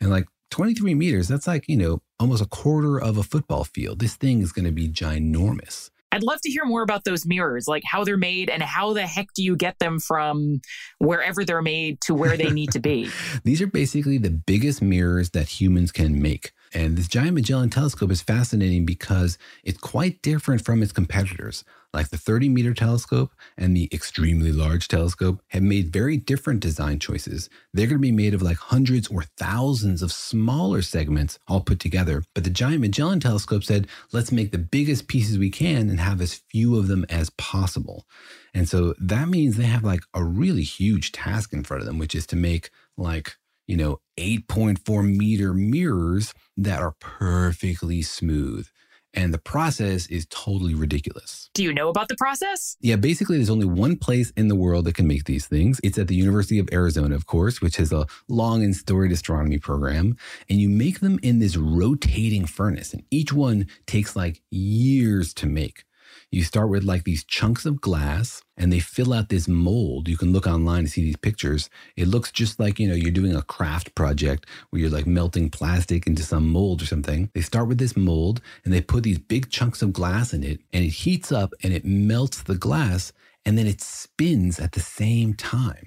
[0.00, 3.98] And like 23 meters, that's like, you know, almost a quarter of a football field.
[3.98, 5.90] This thing is going to be ginormous.
[6.12, 9.06] I'd love to hear more about those mirrors, like how they're made and how the
[9.06, 10.60] heck do you get them from
[10.98, 13.10] wherever they're made to where they need to be?
[13.44, 16.52] These are basically the biggest mirrors that humans can make.
[16.74, 21.64] And this giant Magellan telescope is fascinating because it's quite different from its competitors.
[21.92, 26.98] Like the 30 meter telescope and the extremely large telescope have made very different design
[26.98, 27.50] choices.
[27.74, 31.80] They're going to be made of like hundreds or thousands of smaller segments all put
[31.80, 32.24] together.
[32.34, 36.22] But the giant Magellan telescope said, let's make the biggest pieces we can and have
[36.22, 38.06] as few of them as possible.
[38.54, 41.98] And so that means they have like a really huge task in front of them,
[41.98, 48.66] which is to make like you know, 8.4 meter mirrors that are perfectly smooth.
[49.14, 51.50] And the process is totally ridiculous.
[51.52, 52.78] Do you know about the process?
[52.80, 55.80] Yeah, basically, there's only one place in the world that can make these things.
[55.84, 59.58] It's at the University of Arizona, of course, which has a long and storied astronomy
[59.58, 60.16] program.
[60.48, 65.46] And you make them in this rotating furnace, and each one takes like years to
[65.46, 65.84] make.
[66.32, 70.08] You start with like these chunks of glass and they fill out this mold.
[70.08, 71.68] You can look online to see these pictures.
[71.94, 75.50] It looks just like, you know, you're doing a craft project where you're like melting
[75.50, 77.30] plastic into some mold or something.
[77.34, 80.60] They start with this mold and they put these big chunks of glass in it
[80.72, 83.12] and it heats up and it melts the glass
[83.44, 85.84] and then it spins at the same time.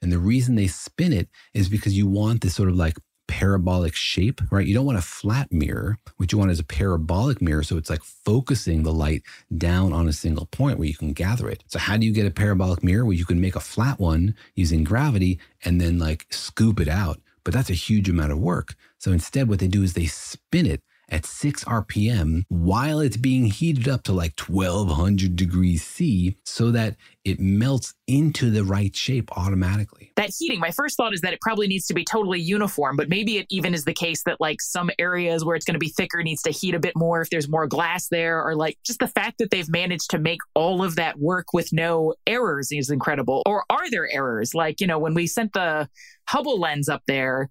[0.00, 2.96] And the reason they spin it is because you want this sort of like
[3.32, 4.66] parabolic shape, right?
[4.66, 5.98] You don't want a flat mirror.
[6.18, 7.62] What you want is a parabolic mirror.
[7.62, 9.22] So it's like focusing the light
[9.56, 11.64] down on a single point where you can gather it.
[11.66, 13.06] So, how do you get a parabolic mirror?
[13.06, 17.20] Well, you can make a flat one using gravity and then like scoop it out.
[17.42, 18.74] But that's a huge amount of work.
[18.98, 23.46] So instead, what they do is they spin it at 6 RPM while it's being
[23.46, 29.30] heated up to like 1200 degrees C so that it melts into the right shape
[29.36, 30.12] automatically.
[30.16, 33.08] That heating, my first thought is that it probably needs to be totally uniform, but
[33.08, 35.88] maybe it even is the case that like some areas where it's going to be
[35.88, 38.98] thicker needs to heat a bit more if there's more glass there, or like just
[38.98, 42.90] the fact that they've managed to make all of that work with no errors is
[42.90, 43.42] incredible.
[43.46, 44.54] Or are there errors?
[44.54, 45.88] Like, you know, when we sent the
[46.28, 47.50] Hubble lens up there,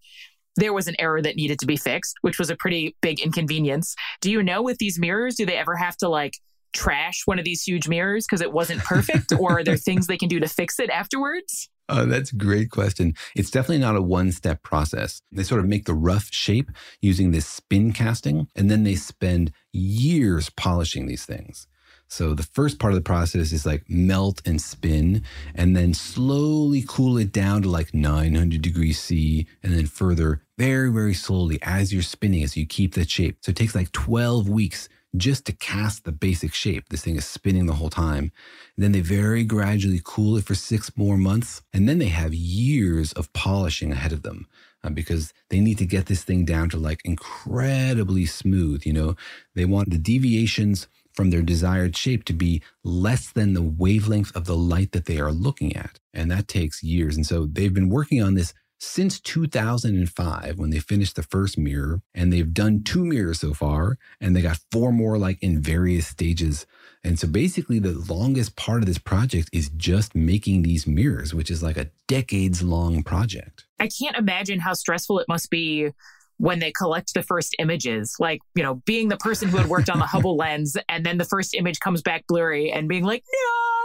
[0.62, 3.96] there was an error that needed to be fixed, which was a pretty big inconvenience.
[4.22, 6.36] Do you know with these mirrors, do they ever have to like
[6.72, 9.34] trash one of these huge mirrors because it wasn't perfect?
[9.40, 11.68] or are there things they can do to fix it afterwards?
[11.90, 13.16] Oh, that's a great question.
[13.36, 15.22] It's definitely not a one step process.
[15.32, 19.52] They sort of make the rough shape using this spin casting, and then they spend
[19.74, 21.68] years polishing these things.
[22.12, 25.24] So the first part of the process is like melt and spin,
[25.56, 30.92] and then slowly cool it down to like 900 degrees C, and then further very,
[30.92, 33.36] very slowly as you're spinning as you keep that shape.
[33.42, 36.88] So it takes like 12 weeks just to cast the basic shape.
[36.90, 38.32] This thing is spinning the whole time.
[38.76, 41.64] And then they very gradually cool it for six more months.
[41.74, 44.46] And then they have years of polishing ahead of them
[44.84, 48.86] uh, because they need to get this thing down to like incredibly smooth.
[48.86, 49.16] You know,
[49.56, 54.46] they want the deviations from their desired shape to be less than the wavelength of
[54.46, 56.00] the light that they are looking at.
[56.14, 57.16] And that takes years.
[57.16, 62.02] And so they've been working on this since 2005 when they finished the first mirror
[62.16, 66.08] and they've done two mirrors so far and they got four more like in various
[66.08, 66.66] stages.
[67.04, 71.52] And so basically the longest part of this project is just making these mirrors which
[71.52, 73.66] is like a decades long project.
[73.80, 75.92] I can't imagine how stressful it must be
[76.38, 79.92] when they collect the first images like you know being the person who had worked
[79.92, 83.24] on the hubble lens and then the first image comes back blurry and being like
[83.32, 83.81] no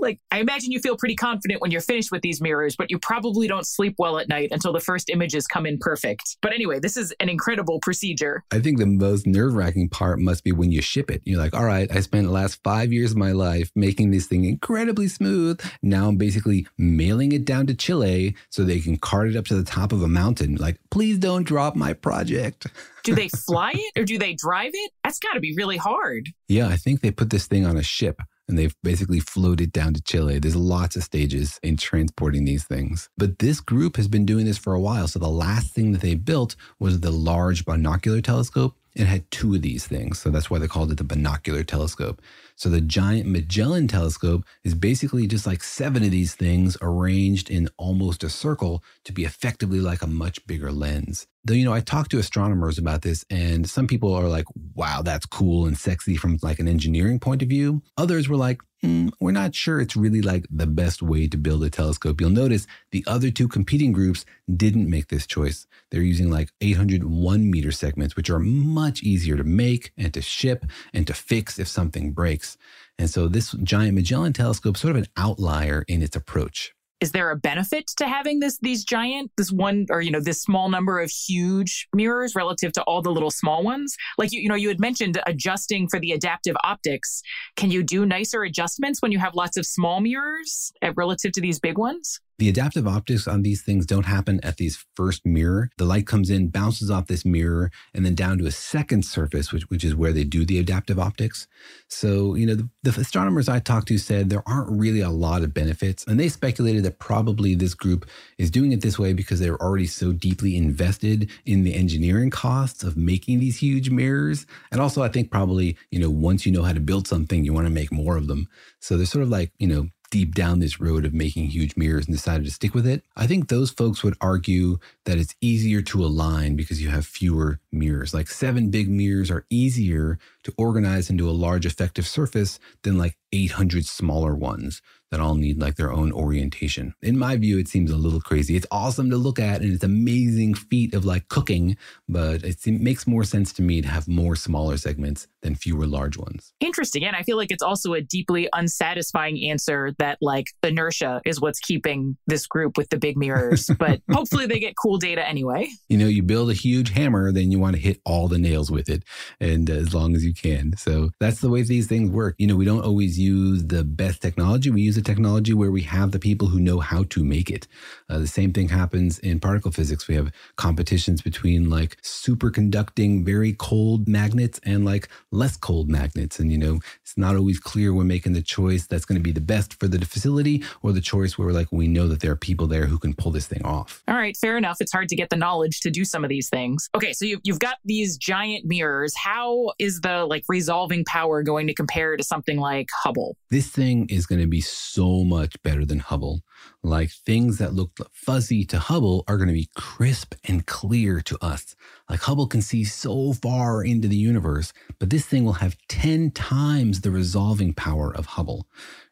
[0.00, 2.98] like I imagine you feel pretty confident when you're finished with these mirrors, but you
[2.98, 6.36] probably don't sleep well at night until the first images come in perfect.
[6.42, 8.44] But anyway, this is an incredible procedure.
[8.50, 11.22] I think the most nerve wracking part must be when you ship it.
[11.24, 14.26] You're like, all right, I spent the last five years of my life making this
[14.26, 15.60] thing incredibly smooth.
[15.82, 19.54] Now I'm basically mailing it down to Chile so they can cart it up to
[19.54, 20.56] the top of a mountain.
[20.56, 22.66] Like, please don't drop my project.
[23.04, 24.92] do they fly it or do they drive it?
[25.04, 26.28] That's got to be really hard.
[26.48, 29.94] Yeah, I think they put this thing on a ship and they've basically floated down
[29.94, 30.38] to Chile.
[30.38, 33.08] There's lots of stages in transporting these things.
[33.16, 35.06] But this group has been doing this for a while.
[35.06, 38.74] So the last thing that they built was the Large Binocular Telescope.
[38.94, 40.18] It had two of these things.
[40.18, 42.20] So that's why they called it the Binocular Telescope.
[42.56, 47.68] So the Giant Magellan Telescope is basically just like seven of these things arranged in
[47.76, 51.28] almost a circle to be effectively like a much bigger lens.
[51.48, 55.26] You know, I talked to astronomers about this, and some people are like, wow, that's
[55.26, 57.82] cool and sexy from like an engineering point of view.
[57.96, 61.64] Others were like, mm, we're not sure it's really like the best way to build
[61.64, 62.20] a telescope.
[62.20, 64.24] You'll notice the other two competing groups
[64.54, 65.66] didn't make this choice.
[65.90, 70.66] They're using like 801 meter segments, which are much easier to make and to ship
[70.92, 72.58] and to fix if something breaks.
[72.98, 77.30] And so this giant Magellan telescope sort of an outlier in its approach is there
[77.30, 81.00] a benefit to having this these giant this one or you know this small number
[81.00, 83.96] of huge mirrors relative to all the little small ones?
[84.16, 87.22] Like you you know you had mentioned adjusting for the adaptive optics.
[87.56, 91.40] Can you do nicer adjustments when you have lots of small mirrors eh, relative to
[91.40, 95.70] these big ones the adaptive optics on these things don't happen at these first mirror.
[95.76, 99.52] The light comes in, bounces off this mirror, and then down to a second surface,
[99.52, 101.48] which, which is where they do the adaptive optics.
[101.88, 105.42] So, you know, the, the astronomers I talked to said there aren't really a lot
[105.42, 106.04] of benefits.
[106.06, 108.08] And they speculated that probably this group
[108.38, 112.84] is doing it this way because they're already so deeply invested in the engineering costs
[112.84, 114.46] of making these huge mirrors.
[114.70, 117.52] And also, I think probably, you know, once you know how to build something, you
[117.52, 118.48] want to make more of them.
[118.80, 122.06] So they're sort of like, you know, deep down this road of making huge mirrors
[122.06, 123.04] and decided to stick with it.
[123.16, 127.60] I think those folks would argue that it's easier to align because you have fewer
[127.70, 128.14] mirrors.
[128.14, 130.18] Like seven big mirrors are easier
[130.48, 134.80] to organize into a large effective surface than like 800 smaller ones
[135.10, 136.94] that all need like their own orientation.
[137.00, 138.56] In my view, it seems a little crazy.
[138.56, 141.76] It's awesome to look at and it's amazing feat of like cooking,
[142.08, 146.18] but it makes more sense to me to have more smaller segments than fewer large
[146.18, 146.52] ones.
[146.60, 147.04] Interesting.
[147.04, 151.60] And I feel like it's also a deeply unsatisfying answer that like inertia is what's
[151.60, 155.68] keeping this group with the big mirrors, but hopefully they get cool data anyway.
[155.88, 158.70] You know, you build a huge hammer, then you want to hit all the nails
[158.70, 159.04] with it
[159.40, 160.76] and as long as you can.
[160.76, 162.34] So that's the way these things work.
[162.38, 164.70] You know, we don't always use the best technology.
[164.70, 167.66] We use a technology where we have the people who know how to make it.
[168.08, 170.08] Uh, the same thing happens in particle physics.
[170.08, 176.38] We have competitions between like superconducting, very cold magnets and like less cold magnets.
[176.38, 179.32] And, you know, it's not always clear when making the choice that's going to be
[179.32, 182.36] the best for the facility or the choice where like we know that there are
[182.36, 184.02] people there who can pull this thing off.
[184.08, 184.78] All right, fair enough.
[184.80, 186.88] It's hard to get the knowledge to do some of these things.
[186.94, 189.14] Okay, so you, you've got these giant mirrors.
[189.16, 193.36] How is the like resolving power going to compare to something like Hubble?
[193.50, 196.42] This thing is going to be so much better than Hubble.
[196.82, 201.38] Like things that look fuzzy to Hubble are going to be crisp and clear to
[201.42, 201.74] us.
[202.08, 206.30] Like Hubble can see so far into the universe, but this thing will have 10
[206.32, 208.66] times the resolving power of Hubble.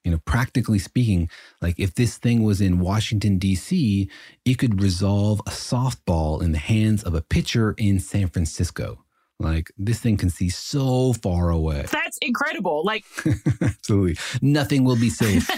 [0.05, 1.29] You know, practically speaking,
[1.61, 4.09] like if this thing was in Washington, D.C.,
[4.45, 9.06] it could resolve a softball in the hands of a pitcher in San Francisco.
[9.39, 11.85] Like this thing can see so far away.
[11.91, 12.83] That's incredible.
[12.85, 13.05] Like
[13.61, 15.51] absolutely nothing will be safe.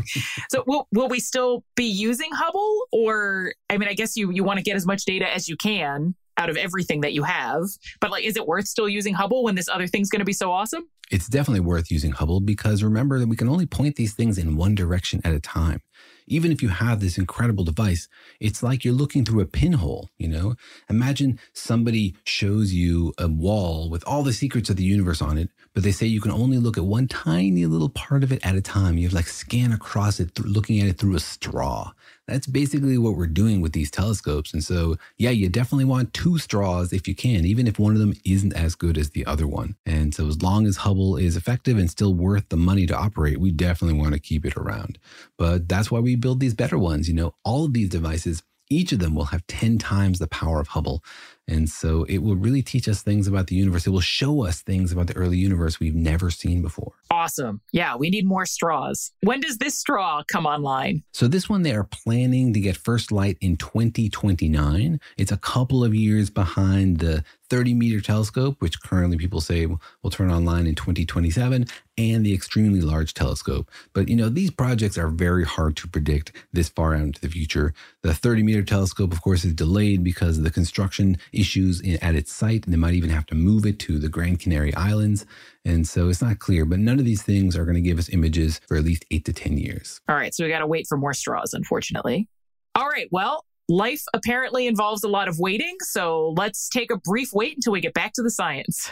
[0.50, 4.42] so will will we still be using Hubble or I mean I guess you you
[4.42, 7.64] want to get as much data as you can out of everything that you have.
[8.00, 10.32] But like, is it worth still using Hubble when this other thing's going to be
[10.32, 10.88] so awesome?
[11.10, 14.56] It's definitely worth using Hubble because remember that we can only point these things in
[14.56, 15.80] one direction at a time.
[16.26, 18.08] Even if you have this incredible device,
[18.40, 20.54] it's like you're looking through a pinhole, you know?
[20.90, 25.50] Imagine somebody shows you a wall with all the secrets of the universe on it,
[25.74, 28.56] but they say you can only look at one tiny little part of it at
[28.56, 28.98] a time.
[28.98, 31.92] You have like scan across it, th- looking at it through a straw.
[32.28, 34.52] That's basically what we're doing with these telescopes.
[34.52, 38.00] And so, yeah, you definitely want two straws if you can, even if one of
[38.00, 39.76] them isn't as good as the other one.
[39.86, 43.38] And so, as long as Hubble is effective and still worth the money to operate,
[43.38, 44.98] we definitely want to keep it around.
[45.38, 47.08] But that's why we build these better ones.
[47.08, 50.60] You know, all of these devices, each of them will have 10 times the power
[50.60, 51.04] of Hubble.
[51.48, 53.86] And so it will really teach us things about the universe.
[53.86, 56.92] It will show us things about the early universe we've never seen before.
[57.10, 57.60] Awesome.
[57.72, 59.12] Yeah, we need more straws.
[59.22, 61.04] When does this straw come online?
[61.12, 65.00] So, this one they are planning to get first light in 2029.
[65.16, 70.10] It's a couple of years behind the 30 meter telescope, which currently people say will
[70.10, 71.66] turn online in 2027,
[71.98, 73.70] and the extremely large telescope.
[73.92, 77.28] But you know, these projects are very hard to predict this far out into the
[77.28, 77.72] future.
[78.02, 82.32] The 30 meter telescope, of course, is delayed because of the construction issues at its
[82.32, 85.26] site, and they might even have to move it to the Grand Canary Islands.
[85.64, 88.08] And so it's not clear, but none of these things are going to give us
[88.10, 90.00] images for at least eight to 10 years.
[90.08, 92.28] All right, so we got to wait for more straws, unfortunately.
[92.74, 97.30] All right, well, life apparently involves a lot of waiting, so let's take a brief
[97.32, 98.90] wait until we get back to the science.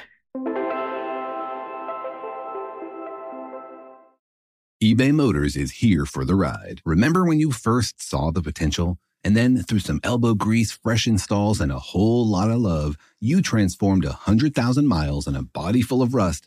[4.82, 6.82] eBay Motors is here for the ride.
[6.84, 8.98] Remember when you first saw the potential?
[9.26, 13.40] And then, through some elbow grease, fresh installs, and a whole lot of love, you
[13.40, 16.46] transformed a 100,000 miles and a body full of rust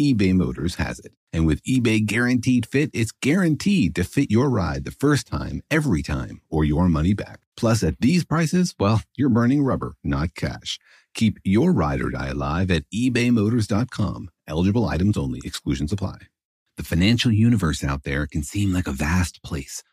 [0.00, 1.12] eBay Motors has it.
[1.32, 6.02] And with eBay Guaranteed Fit, it's guaranteed to fit your ride the first time, every
[6.02, 7.40] time, or your money back.
[7.56, 10.78] Plus, at these prices, well, you're burning rubber, not cash.
[11.14, 14.30] Keep your ride or die alive at ebaymotors.com.
[14.46, 16.18] Eligible items only, exclusions apply.
[16.76, 19.82] The financial universe out there can seem like a vast place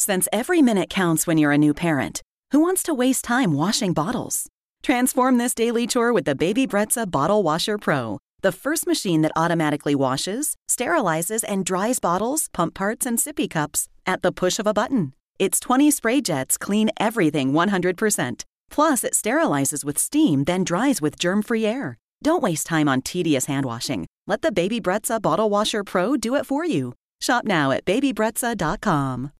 [0.00, 2.22] Since every minute counts when you're a new parent,
[2.52, 4.46] who wants to waste time washing bottles?
[4.80, 9.32] Transform this daily chore with the Baby Brezza Bottle Washer Pro, the first machine that
[9.34, 14.68] automatically washes, sterilizes, and dries bottles, pump parts, and sippy cups at the push of
[14.68, 15.14] a button.
[15.40, 18.44] Its 20 spray jets clean everything 100%.
[18.70, 21.98] Plus, it sterilizes with steam, then dries with germ free air.
[22.22, 24.06] Don't waste time on tedious hand washing.
[24.28, 26.94] Let the Baby Brezza Bottle Washer Pro do it for you.
[27.20, 29.32] Shop now at babybrezza.com.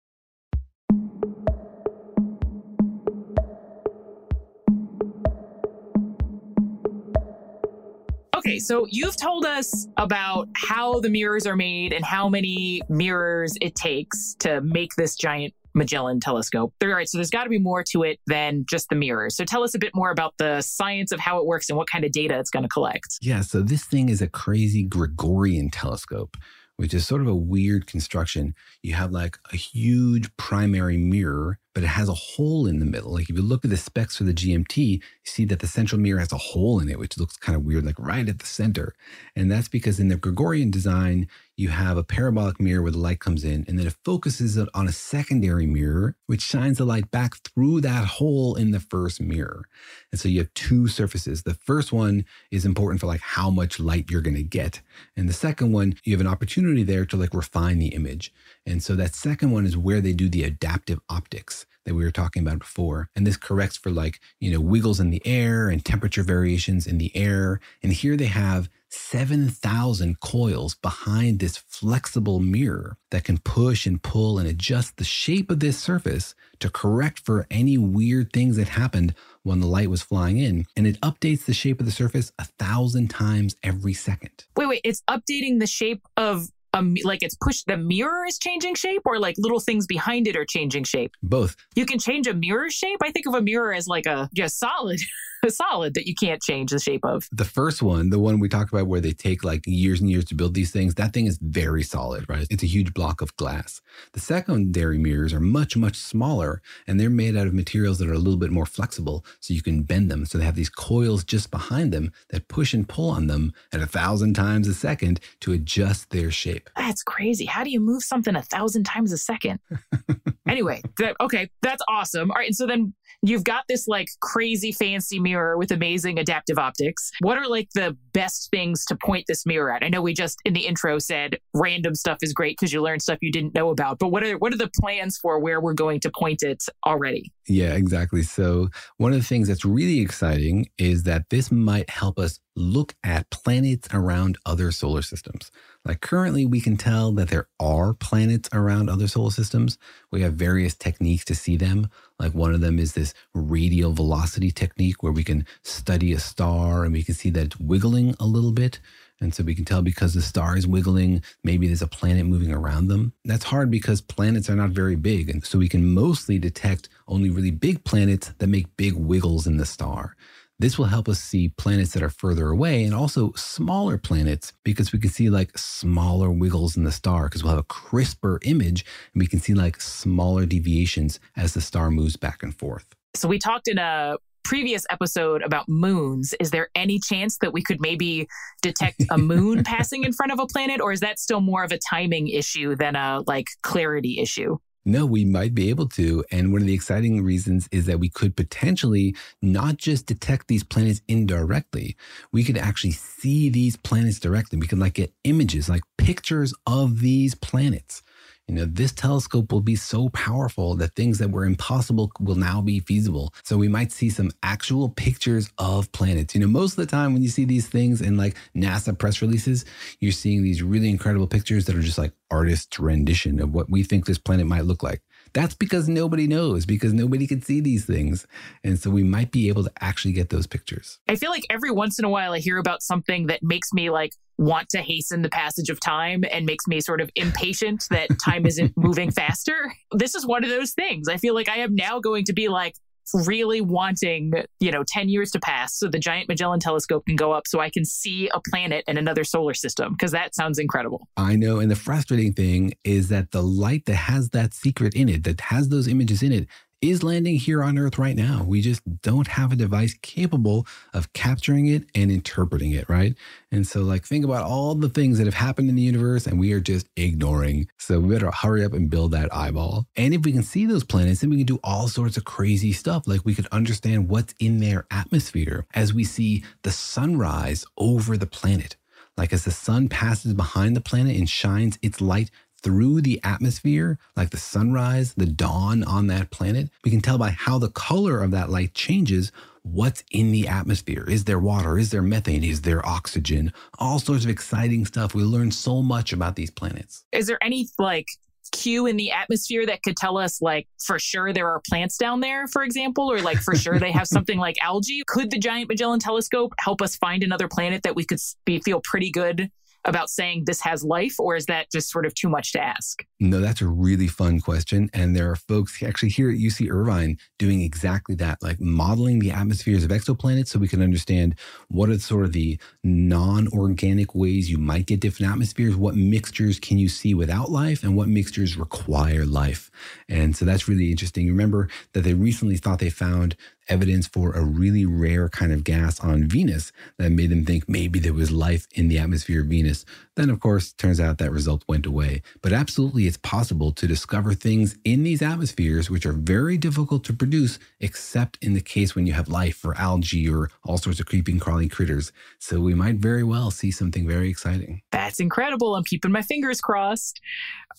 [8.48, 13.52] Okay, so you've told us about how the mirrors are made and how many mirrors
[13.60, 16.72] it takes to make this giant Magellan telescope.
[16.82, 19.36] All right, so there's got to be more to it than just the mirrors.
[19.36, 21.90] So tell us a bit more about the science of how it works and what
[21.90, 23.18] kind of data it's going to collect.
[23.20, 26.38] Yeah, so this thing is a crazy Gregorian telescope,
[26.78, 28.54] which is sort of a weird construction.
[28.82, 33.12] You have like a huge primary mirror but it has a hole in the middle.
[33.12, 36.00] Like if you look at the specs for the GMT, you see that the central
[36.00, 38.46] mirror has a hole in it, which looks kind of weird, like right at the
[38.46, 38.96] center.
[39.36, 41.28] And that's because in the Gregorian design,
[41.58, 44.68] you have a parabolic mirror where the light comes in, and then it focuses it
[44.74, 49.20] on a secondary mirror, which shines the light back through that hole in the first
[49.20, 49.64] mirror.
[50.12, 51.42] And so you have two surfaces.
[51.42, 54.82] The first one is important for like how much light you're going to get.
[55.16, 58.32] And the second one, you have an opportunity there to like refine the image.
[58.64, 62.10] And so that second one is where they do the adaptive optics that we were
[62.10, 63.08] talking about before.
[63.16, 66.98] And this corrects for like, you know, wiggles in the air and temperature variations in
[66.98, 67.60] the air.
[67.82, 74.38] And here they have 7,000 coils behind this flexible mirror that can push and pull
[74.38, 79.14] and adjust the shape of this surface to correct for any weird things that happened
[79.42, 80.66] when the light was flying in.
[80.76, 84.44] And it updates the shape of the surface a thousand times every second.
[84.56, 88.74] Wait, wait, it's updating the shape of um, like it's pushed the mirror is changing
[88.74, 91.12] shape or like little things behind it are changing shape?
[91.22, 91.56] Both.
[91.74, 92.98] You can change a mirror shape?
[93.02, 95.00] I think of a mirror as like a just solid
[95.48, 97.28] solid that you can't change the shape of.
[97.32, 100.24] The first one, the one we talked about where they take like years and years
[100.26, 102.46] to build these things, that thing is very solid, right?
[102.50, 103.80] It's a huge block of glass.
[104.12, 108.14] The secondary mirrors are much, much smaller and they're made out of materials that are
[108.14, 110.26] a little bit more flexible so you can bend them.
[110.26, 113.80] So they have these coils just behind them that push and pull on them at
[113.80, 116.70] a thousand times a second to adjust their shape.
[116.76, 117.44] That's crazy.
[117.46, 119.60] How do you move something a thousand times a second?
[120.48, 122.30] anyway, that, okay, that's awesome.
[122.30, 122.48] All right.
[122.48, 127.10] And so then you've got this like crazy fancy mirror with amazing adaptive optics.
[127.20, 129.82] What are like the best things to point this mirror at?
[129.82, 133.00] I know we just in the intro said random stuff is great because you learn
[133.00, 135.74] stuff you didn't know about, but what are what are the plans for where we're
[135.74, 137.32] going to point it already?
[137.46, 138.22] Yeah, exactly.
[138.22, 138.68] So
[138.98, 143.30] one of the things that's really exciting is that this might help us look at
[143.30, 145.50] planets around other solar systems.
[145.88, 149.78] Like currently, we can tell that there are planets around other solar systems.
[150.10, 151.88] We have various techniques to see them.
[152.18, 156.84] Like one of them is this radial velocity technique where we can study a star
[156.84, 158.80] and we can see that it's wiggling a little bit.
[159.18, 162.52] And so we can tell because the star is wiggling, maybe there's a planet moving
[162.52, 163.14] around them.
[163.24, 165.30] That's hard because planets are not very big.
[165.30, 169.56] And so we can mostly detect only really big planets that make big wiggles in
[169.56, 170.14] the star.
[170.60, 174.92] This will help us see planets that are further away and also smaller planets because
[174.92, 178.84] we can see like smaller wiggles in the star because we'll have a crisper image
[179.14, 182.86] and we can see like smaller deviations as the star moves back and forth.
[183.14, 186.34] So we talked in a previous episode about moons.
[186.40, 188.26] Is there any chance that we could maybe
[188.60, 191.70] detect a moon passing in front of a planet or is that still more of
[191.70, 194.58] a timing issue than a like clarity issue?
[194.84, 196.24] No, we might be able to.
[196.30, 200.64] And one of the exciting reasons is that we could potentially not just detect these
[200.64, 201.96] planets indirectly,
[202.32, 204.58] we could actually see these planets directly.
[204.58, 208.02] We could like get images, like pictures of these planets.
[208.48, 212.62] You know, this telescope will be so powerful that things that were impossible will now
[212.62, 213.34] be feasible.
[213.44, 216.34] So we might see some actual pictures of planets.
[216.34, 219.20] You know, most of the time when you see these things in like NASA press
[219.20, 219.66] releases,
[220.00, 223.82] you're seeing these really incredible pictures that are just like artist's rendition of what we
[223.82, 225.02] think this planet might look like.
[225.32, 228.26] That's because nobody knows, because nobody can see these things.
[228.64, 230.98] And so we might be able to actually get those pictures.
[231.08, 233.90] I feel like every once in a while I hear about something that makes me
[233.90, 238.08] like want to hasten the passage of time and makes me sort of impatient that
[238.24, 239.72] time isn't moving faster.
[239.92, 241.08] This is one of those things.
[241.08, 242.74] I feel like I am now going to be like,
[243.14, 247.32] really wanting, you know, 10 years to pass so the giant Magellan telescope can go
[247.32, 251.08] up so I can see a planet in another solar system because that sounds incredible.
[251.16, 251.60] I know.
[251.60, 255.40] And the frustrating thing is that the light that has that secret in it, that
[255.42, 256.48] has those images in it,
[256.80, 258.44] is landing here on Earth right now.
[258.44, 263.14] We just don't have a device capable of capturing it and interpreting it, right?
[263.50, 266.38] And so, like, think about all the things that have happened in the universe and
[266.38, 267.68] we are just ignoring.
[267.78, 269.86] So, we better hurry up and build that eyeball.
[269.96, 272.72] And if we can see those planets, then we can do all sorts of crazy
[272.72, 273.08] stuff.
[273.08, 278.26] Like, we could understand what's in their atmosphere as we see the sunrise over the
[278.26, 278.76] planet.
[279.16, 282.30] Like, as the sun passes behind the planet and shines its light
[282.62, 287.30] through the atmosphere, like the sunrise, the dawn on that planet, we can tell by
[287.30, 289.32] how the color of that light changes
[289.62, 291.04] what's in the atmosphere.
[291.08, 291.78] Is there water?
[291.78, 292.44] Is there methane?
[292.44, 293.52] Is there oxygen?
[293.78, 295.14] All sorts of exciting stuff.
[295.14, 297.04] We learn so much about these planets.
[297.12, 298.08] Is there any like
[298.52, 302.20] cue in the atmosphere that could tell us, like, for sure there are plants down
[302.20, 305.02] there, for example, or like for sure they have something like algae?
[305.06, 308.80] Could the Giant Magellan Telescope help us find another planet that we could be, feel
[308.84, 309.50] pretty good
[309.88, 313.04] about saying this has life, or is that just sort of too much to ask?
[313.18, 314.90] No, that's a really fun question.
[314.92, 319.30] And there are folks actually here at UC Irvine doing exactly that, like modeling the
[319.30, 321.34] atmospheres of exoplanets so we can understand
[321.68, 326.60] what are sort of the non organic ways you might get different atmospheres, what mixtures
[326.60, 329.70] can you see without life, and what mixtures require life.
[330.08, 331.26] And so that's really interesting.
[331.28, 333.36] Remember that they recently thought they found
[333.68, 337.98] evidence for a really rare kind of gas on Venus that made them think maybe
[337.98, 339.84] there was life in the atmosphere of Venus.
[340.16, 342.22] Then, of course, turns out that result went away.
[342.42, 347.12] But absolutely, it's possible to discover things in these atmospheres which are very difficult to
[347.12, 351.06] produce, except in the case when you have life or algae or all sorts of
[351.06, 352.12] creeping, crawling critters.
[352.38, 354.82] So we might very well see something very exciting.
[354.90, 355.76] That's incredible.
[355.76, 357.20] I'm keeping my fingers crossed.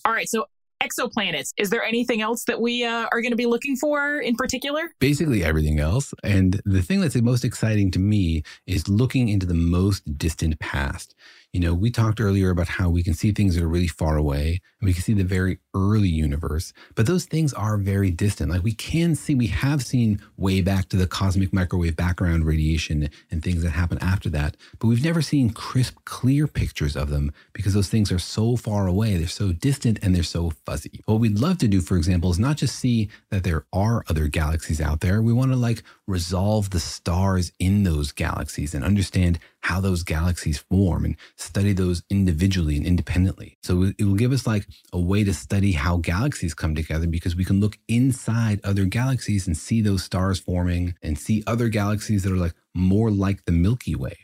[0.04, 0.28] All right.
[0.28, 0.46] So
[0.82, 1.52] exoplanets.
[1.56, 4.90] Is there anything else that we uh, are going to be looking for in particular?
[4.98, 6.14] Basically, everything else.
[6.24, 10.58] And the thing that's the most exciting to me is looking into the most distant
[10.58, 11.14] past.
[11.52, 14.16] You know, we talked earlier about how we can see things that are really far
[14.16, 18.52] away and we can see the very early universe, but those things are very distant.
[18.52, 23.10] Like we can see, we have seen way back to the cosmic microwave background radiation
[23.32, 27.32] and things that happen after that, but we've never seen crisp, clear pictures of them
[27.52, 31.00] because those things are so far away, they're so distant, and they're so fuzzy.
[31.06, 34.28] What we'd love to do, for example, is not just see that there are other
[34.28, 39.40] galaxies out there, we want to like resolve the stars in those galaxies and understand
[39.60, 43.58] how those galaxies form and study those individually and independently.
[43.62, 47.36] So it will give us like a way to study how galaxies come together because
[47.36, 52.22] we can look inside other galaxies and see those stars forming and see other galaxies
[52.22, 54.16] that are like more like the Milky Way.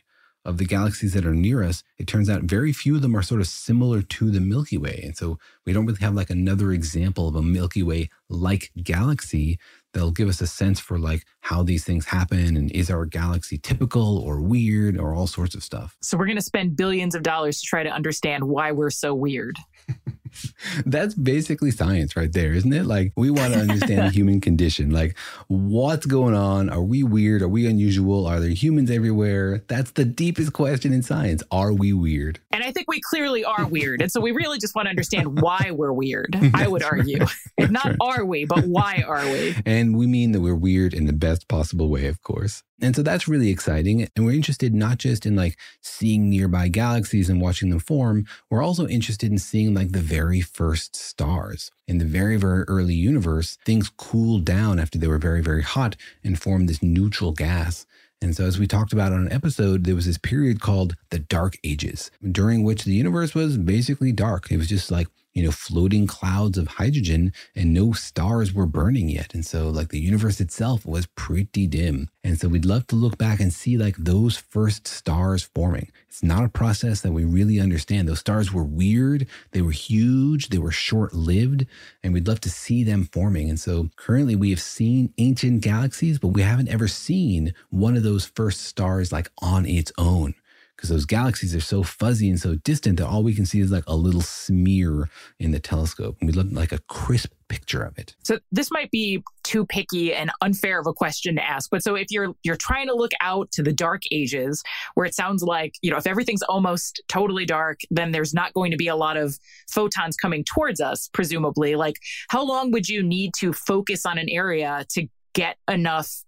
[0.44, 3.22] Of the galaxies that are near us, it turns out very few of them are
[3.22, 5.00] sort of similar to the Milky Way.
[5.02, 9.58] And so we don't really have like another example of a Milky Way like galaxy
[9.96, 13.56] They'll give us a sense for like how these things happen and is our galaxy
[13.56, 15.96] typical or weird or all sorts of stuff.
[16.02, 19.14] So we're going to spend billions of dollars to try to understand why we're so
[19.14, 19.56] weird.
[20.86, 22.86] That's basically science right there, isn't it?
[22.86, 24.90] Like we want to understand the human condition.
[24.90, 25.16] Like
[25.48, 26.70] what's going on?
[26.70, 27.42] Are we weird?
[27.42, 28.26] Are we unusual?
[28.26, 29.62] Are there humans everywhere?
[29.68, 31.42] That's the deepest question in science.
[31.50, 32.40] Are we weird?
[32.50, 34.00] And I think we clearly are weird.
[34.00, 36.36] And so we really just want to understand why we're weird.
[36.54, 37.26] I would argue.
[37.58, 37.96] Not right.
[38.00, 39.54] are we, but why are we?
[39.64, 42.62] And we mean that we're weird in the best possible way, of course.
[42.80, 44.06] And so that's really exciting.
[44.14, 48.62] And we're interested not just in like seeing nearby galaxies and watching them form, we're
[48.62, 51.70] also interested in seeing like the very first stars.
[51.86, 55.94] In the very, very early universe, things cooled down after they were very, very hot
[56.24, 57.84] and formed this neutral gas.
[58.22, 61.18] And so, as we talked about on an episode, there was this period called the
[61.18, 64.50] Dark Ages, during which the universe was basically dark.
[64.50, 69.10] It was just like you know, floating clouds of hydrogen and no stars were burning
[69.10, 69.34] yet.
[69.34, 72.08] And so, like, the universe itself was pretty dim.
[72.24, 75.92] And so, we'd love to look back and see, like, those first stars forming.
[76.08, 78.08] It's not a process that we really understand.
[78.08, 81.66] Those stars were weird, they were huge, they were short lived,
[82.02, 83.50] and we'd love to see them forming.
[83.50, 88.02] And so, currently, we have seen ancient galaxies, but we haven't ever seen one of
[88.04, 90.34] those first stars, like, on its own
[90.76, 93.70] because those galaxies are so fuzzy and so distant that all we can see is
[93.70, 95.08] like a little smear
[95.38, 96.16] in the telescope.
[96.20, 98.14] And we look like a crisp picture of it.
[98.24, 101.94] So this might be too picky and unfair of a question to ask, but so
[101.94, 104.62] if you're you're trying to look out to the dark ages
[104.94, 108.70] where it sounds like, you know, if everything's almost totally dark, then there's not going
[108.72, 109.38] to be a lot of
[109.70, 111.76] photons coming towards us presumably.
[111.76, 111.96] Like
[112.28, 116.24] how long would you need to focus on an area to get enough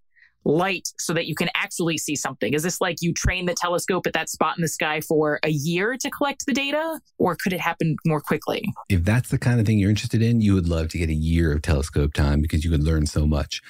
[0.49, 2.55] light so that you can actually see something?
[2.55, 5.51] Is this like you train the telescope at that spot in the sky for a
[5.51, 8.65] year to collect the data, or could it happen more quickly?
[8.89, 11.15] If that's the kind of thing you're interested in, you would love to get a
[11.15, 13.63] year of telescope time because you could learn so much.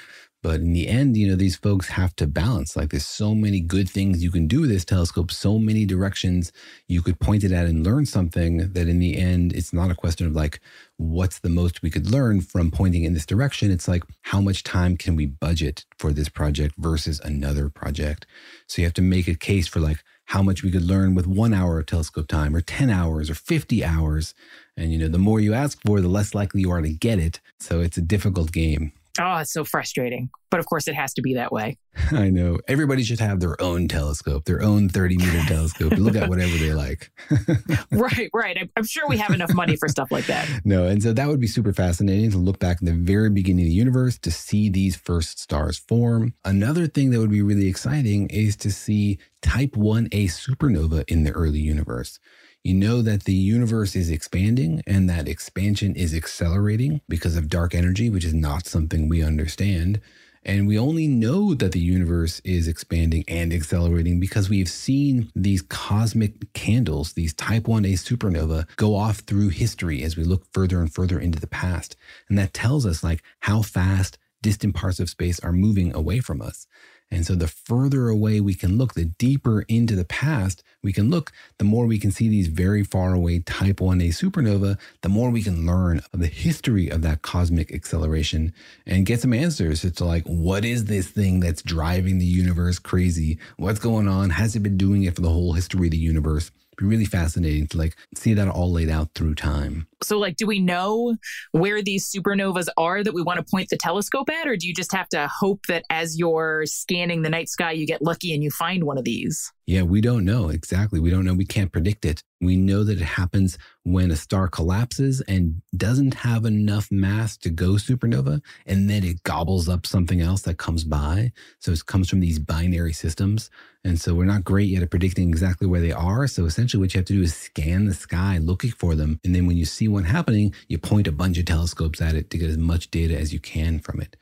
[0.42, 2.76] But in the end, you know, these folks have to balance.
[2.76, 6.52] Like there's so many good things you can do with this telescope, so many directions
[6.86, 9.96] you could point it at and learn something that in the end, it's not a
[9.96, 10.60] question of like,
[10.96, 13.72] what's the most we could learn from pointing in this direction?
[13.72, 18.24] It's like, how much time can we budget for this project versus another project?
[18.68, 21.26] So you have to make a case for like how much we could learn with
[21.26, 24.34] one hour of telescope time or 10 hours or 50 hours.
[24.76, 27.18] And, you know, the more you ask for, the less likely you are to get
[27.18, 27.40] it.
[27.58, 28.92] So it's a difficult game.
[29.20, 30.30] Oh, it's so frustrating.
[30.50, 31.76] But of course, it has to be that way.
[32.12, 32.58] I know.
[32.68, 35.92] Everybody should have their own telescope, their own 30 meter telescope.
[35.92, 37.10] Look at whatever they like.
[37.92, 38.70] right, right.
[38.76, 40.48] I'm, sure we have enough money for stuff like that.
[40.64, 43.64] No, and so that would be super fascinating to look back in the very beginning
[43.64, 46.34] of the universe to see these first stars form.
[46.44, 51.32] Another thing that would be really exciting is to see type 1a supernova in the
[51.32, 52.18] early universe.
[52.64, 57.74] You know that the universe is expanding and that expansion is accelerating because of dark
[57.74, 60.00] energy, which is not something we understand.
[60.44, 65.62] And we only know that the universe is expanding and accelerating because we've seen these
[65.62, 70.92] cosmic candles, these type 1a supernova, go off through history as we look further and
[70.92, 71.96] further into the past.
[72.28, 76.40] And that tells us like how fast distant parts of space are moving away from
[76.40, 76.66] us.
[77.10, 81.10] And so the further away we can look, the deeper into the past we can
[81.10, 85.30] look, the more we can see these very far away type 1a supernova, the more
[85.30, 88.52] we can learn of the history of that cosmic acceleration
[88.86, 93.38] and get some answers to like, what is this thing that's driving the universe crazy?
[93.56, 94.30] What's going on?
[94.30, 96.50] Has it been doing it for the whole history of the universe?
[96.78, 99.86] Be really fascinating to like see that all laid out through time.
[100.02, 101.16] So, like, do we know
[101.52, 104.74] where these supernovas are that we want to point the telescope at, or do you
[104.74, 108.42] just have to hope that as you're scanning the night sky, you get lucky and
[108.42, 109.52] you find one of these?
[109.68, 110.98] Yeah, we don't know exactly.
[110.98, 111.34] We don't know.
[111.34, 112.22] We can't predict it.
[112.40, 117.50] We know that it happens when a star collapses and doesn't have enough mass to
[117.50, 121.32] go supernova, and then it gobbles up something else that comes by.
[121.58, 123.50] So it comes from these binary systems.
[123.84, 126.26] And so we're not great yet at predicting exactly where they are.
[126.28, 129.20] So essentially, what you have to do is scan the sky looking for them.
[129.22, 132.30] And then when you see one happening, you point a bunch of telescopes at it
[132.30, 134.16] to get as much data as you can from it.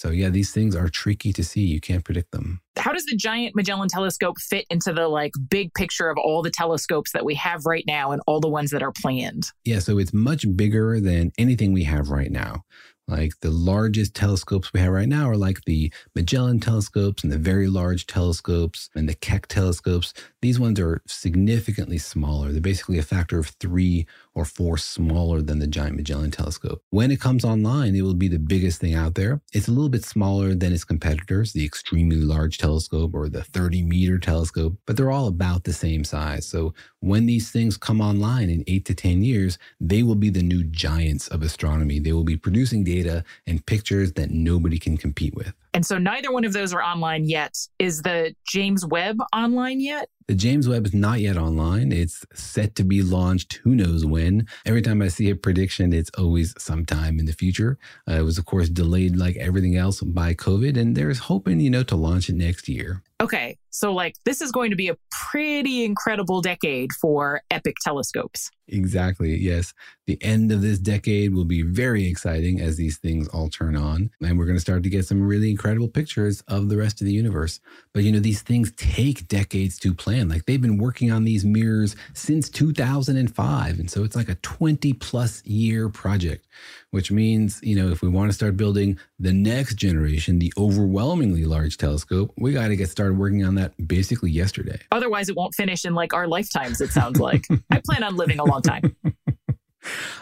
[0.00, 1.60] So, yeah, these things are tricky to see.
[1.60, 2.62] You can't predict them.
[2.78, 6.50] How does the giant Magellan telescope fit into the like big picture of all the
[6.50, 9.48] telescopes that we have right now and all the ones that are planned?
[9.66, 12.64] Yeah, so it's much bigger than anything we have right now.
[13.10, 17.38] Like the largest telescopes we have right now are like the Magellan telescopes and the
[17.38, 20.14] very large telescopes and the Keck telescopes.
[20.40, 22.52] These ones are significantly smaller.
[22.52, 26.82] They're basically a factor of three or four smaller than the Giant Magellan telescope.
[26.90, 29.40] When it comes online, it will be the biggest thing out there.
[29.52, 33.82] It's a little bit smaller than its competitors, the extremely large telescope or the 30
[33.82, 36.46] meter telescope, but they're all about the same size.
[36.46, 40.42] So when these things come online in eight to 10 years, they will be the
[40.42, 41.98] new giants of astronomy.
[41.98, 45.52] They will be producing data and pictures that nobody can compete with.
[45.72, 47.56] And so neither one of those are online yet.
[47.78, 50.08] Is the James Webb online yet?
[50.30, 51.90] The James Webb is not yet online.
[51.90, 54.46] It's set to be launched who knows when.
[54.64, 57.80] Every time I see a prediction, it's always sometime in the future.
[58.08, 61.68] Uh, it was, of course, delayed like everything else by COVID, and there's hoping, you
[61.68, 63.02] know, to launch it next year.
[63.20, 68.50] Okay, so like this is going to be a pretty incredible decade for epic telescopes.
[68.72, 69.36] Exactly.
[69.36, 69.74] Yes.
[70.06, 74.10] The end of this decade will be very exciting as these things all turn on.
[74.22, 77.06] And we're going to start to get some really incredible pictures of the rest of
[77.06, 77.60] the universe.
[77.92, 80.28] But, you know, these things take decades to plan.
[80.28, 83.78] Like they've been working on these mirrors since 2005.
[83.78, 86.46] And so it's like a 20 plus year project,
[86.90, 91.44] which means, you know, if we want to start building the next generation, the overwhelmingly
[91.44, 94.78] large telescope, we got to get started working on that basically yesterday.
[94.92, 97.44] Otherwise, it won't finish in like our lifetimes, it sounds like.
[97.70, 98.96] I plan on living a long time.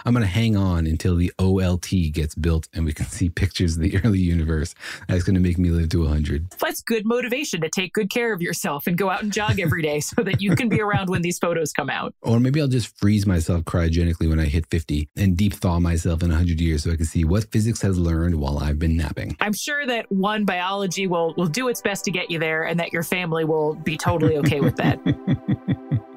[0.05, 3.77] I'm going to hang on until the OLT gets built and we can see pictures
[3.77, 4.75] of the early universe.
[5.09, 6.51] That's going to make me live to 100.
[6.61, 9.83] That's good motivation to take good care of yourself and go out and jog every
[9.83, 12.15] day so that you can be around when these photos come out.
[12.23, 16.23] Or maybe I'll just freeze myself cryogenically when I hit 50 and deep thaw myself
[16.23, 19.37] in 100 years so I can see what physics has learned while I've been napping.
[19.41, 22.79] I'm sure that one biology will will do its best to get you there and
[22.81, 24.99] that your family will be totally okay with that.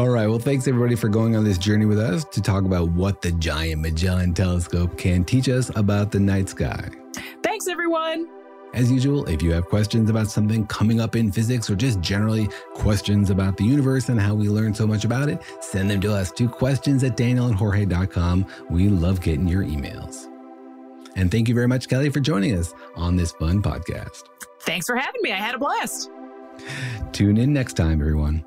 [0.00, 0.26] All right.
[0.26, 3.32] Well, thanks everybody for going on this journey with us to talk about what the
[3.32, 6.88] giant Magellan telescope can teach us about the night sky.
[7.42, 8.26] Thanks, everyone.
[8.72, 12.48] As usual, if you have questions about something coming up in physics or just generally
[12.72, 16.14] questions about the universe and how we learn so much about it, send them to
[16.14, 18.46] us to questions at danielandjorge.com.
[18.70, 20.28] We love getting your emails.
[21.14, 24.22] And thank you very much, Kelly, for joining us on this fun podcast.
[24.60, 25.32] Thanks for having me.
[25.32, 26.10] I had a blast.
[27.12, 28.46] Tune in next time, everyone.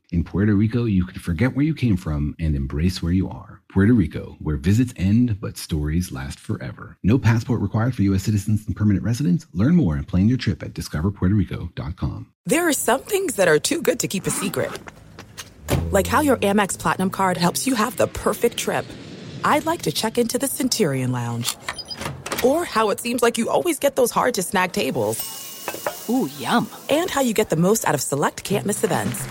[0.11, 3.61] In Puerto Rico, you can forget where you came from and embrace where you are.
[3.71, 6.97] Puerto Rico, where visits end but stories last forever.
[7.01, 8.23] No passport required for U.S.
[8.23, 9.47] citizens and permanent residents.
[9.53, 12.27] Learn more and plan your trip at discoverpuertorico.com.
[12.45, 14.69] There are some things that are too good to keep a secret,
[15.91, 18.85] like how your Amex Platinum card helps you have the perfect trip.
[19.45, 21.55] I'd like to check into the Centurion Lounge,
[22.43, 25.39] or how it seems like you always get those hard to snag tables.
[26.09, 26.69] Ooh, yum!
[26.89, 29.25] And how you get the most out of select can't miss events.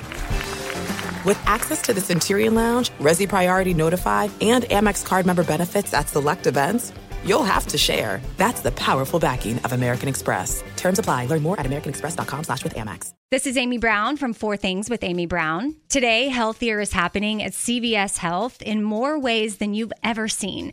[1.25, 6.09] With access to the Centurion Lounge, Resy Priority Notify, and Amex card member benefits at
[6.09, 6.95] select events,
[7.27, 8.23] you'll have to share.
[8.39, 10.64] That's the powerful backing of American Express.
[10.77, 11.27] Terms apply.
[11.27, 13.12] Learn more at americanexpress.com slash with Amex.
[13.31, 15.77] This is Amy Brown from Four Things with Amy Brown.
[15.91, 20.73] Today, healthier is happening at CVS Health in more ways than you've ever seen.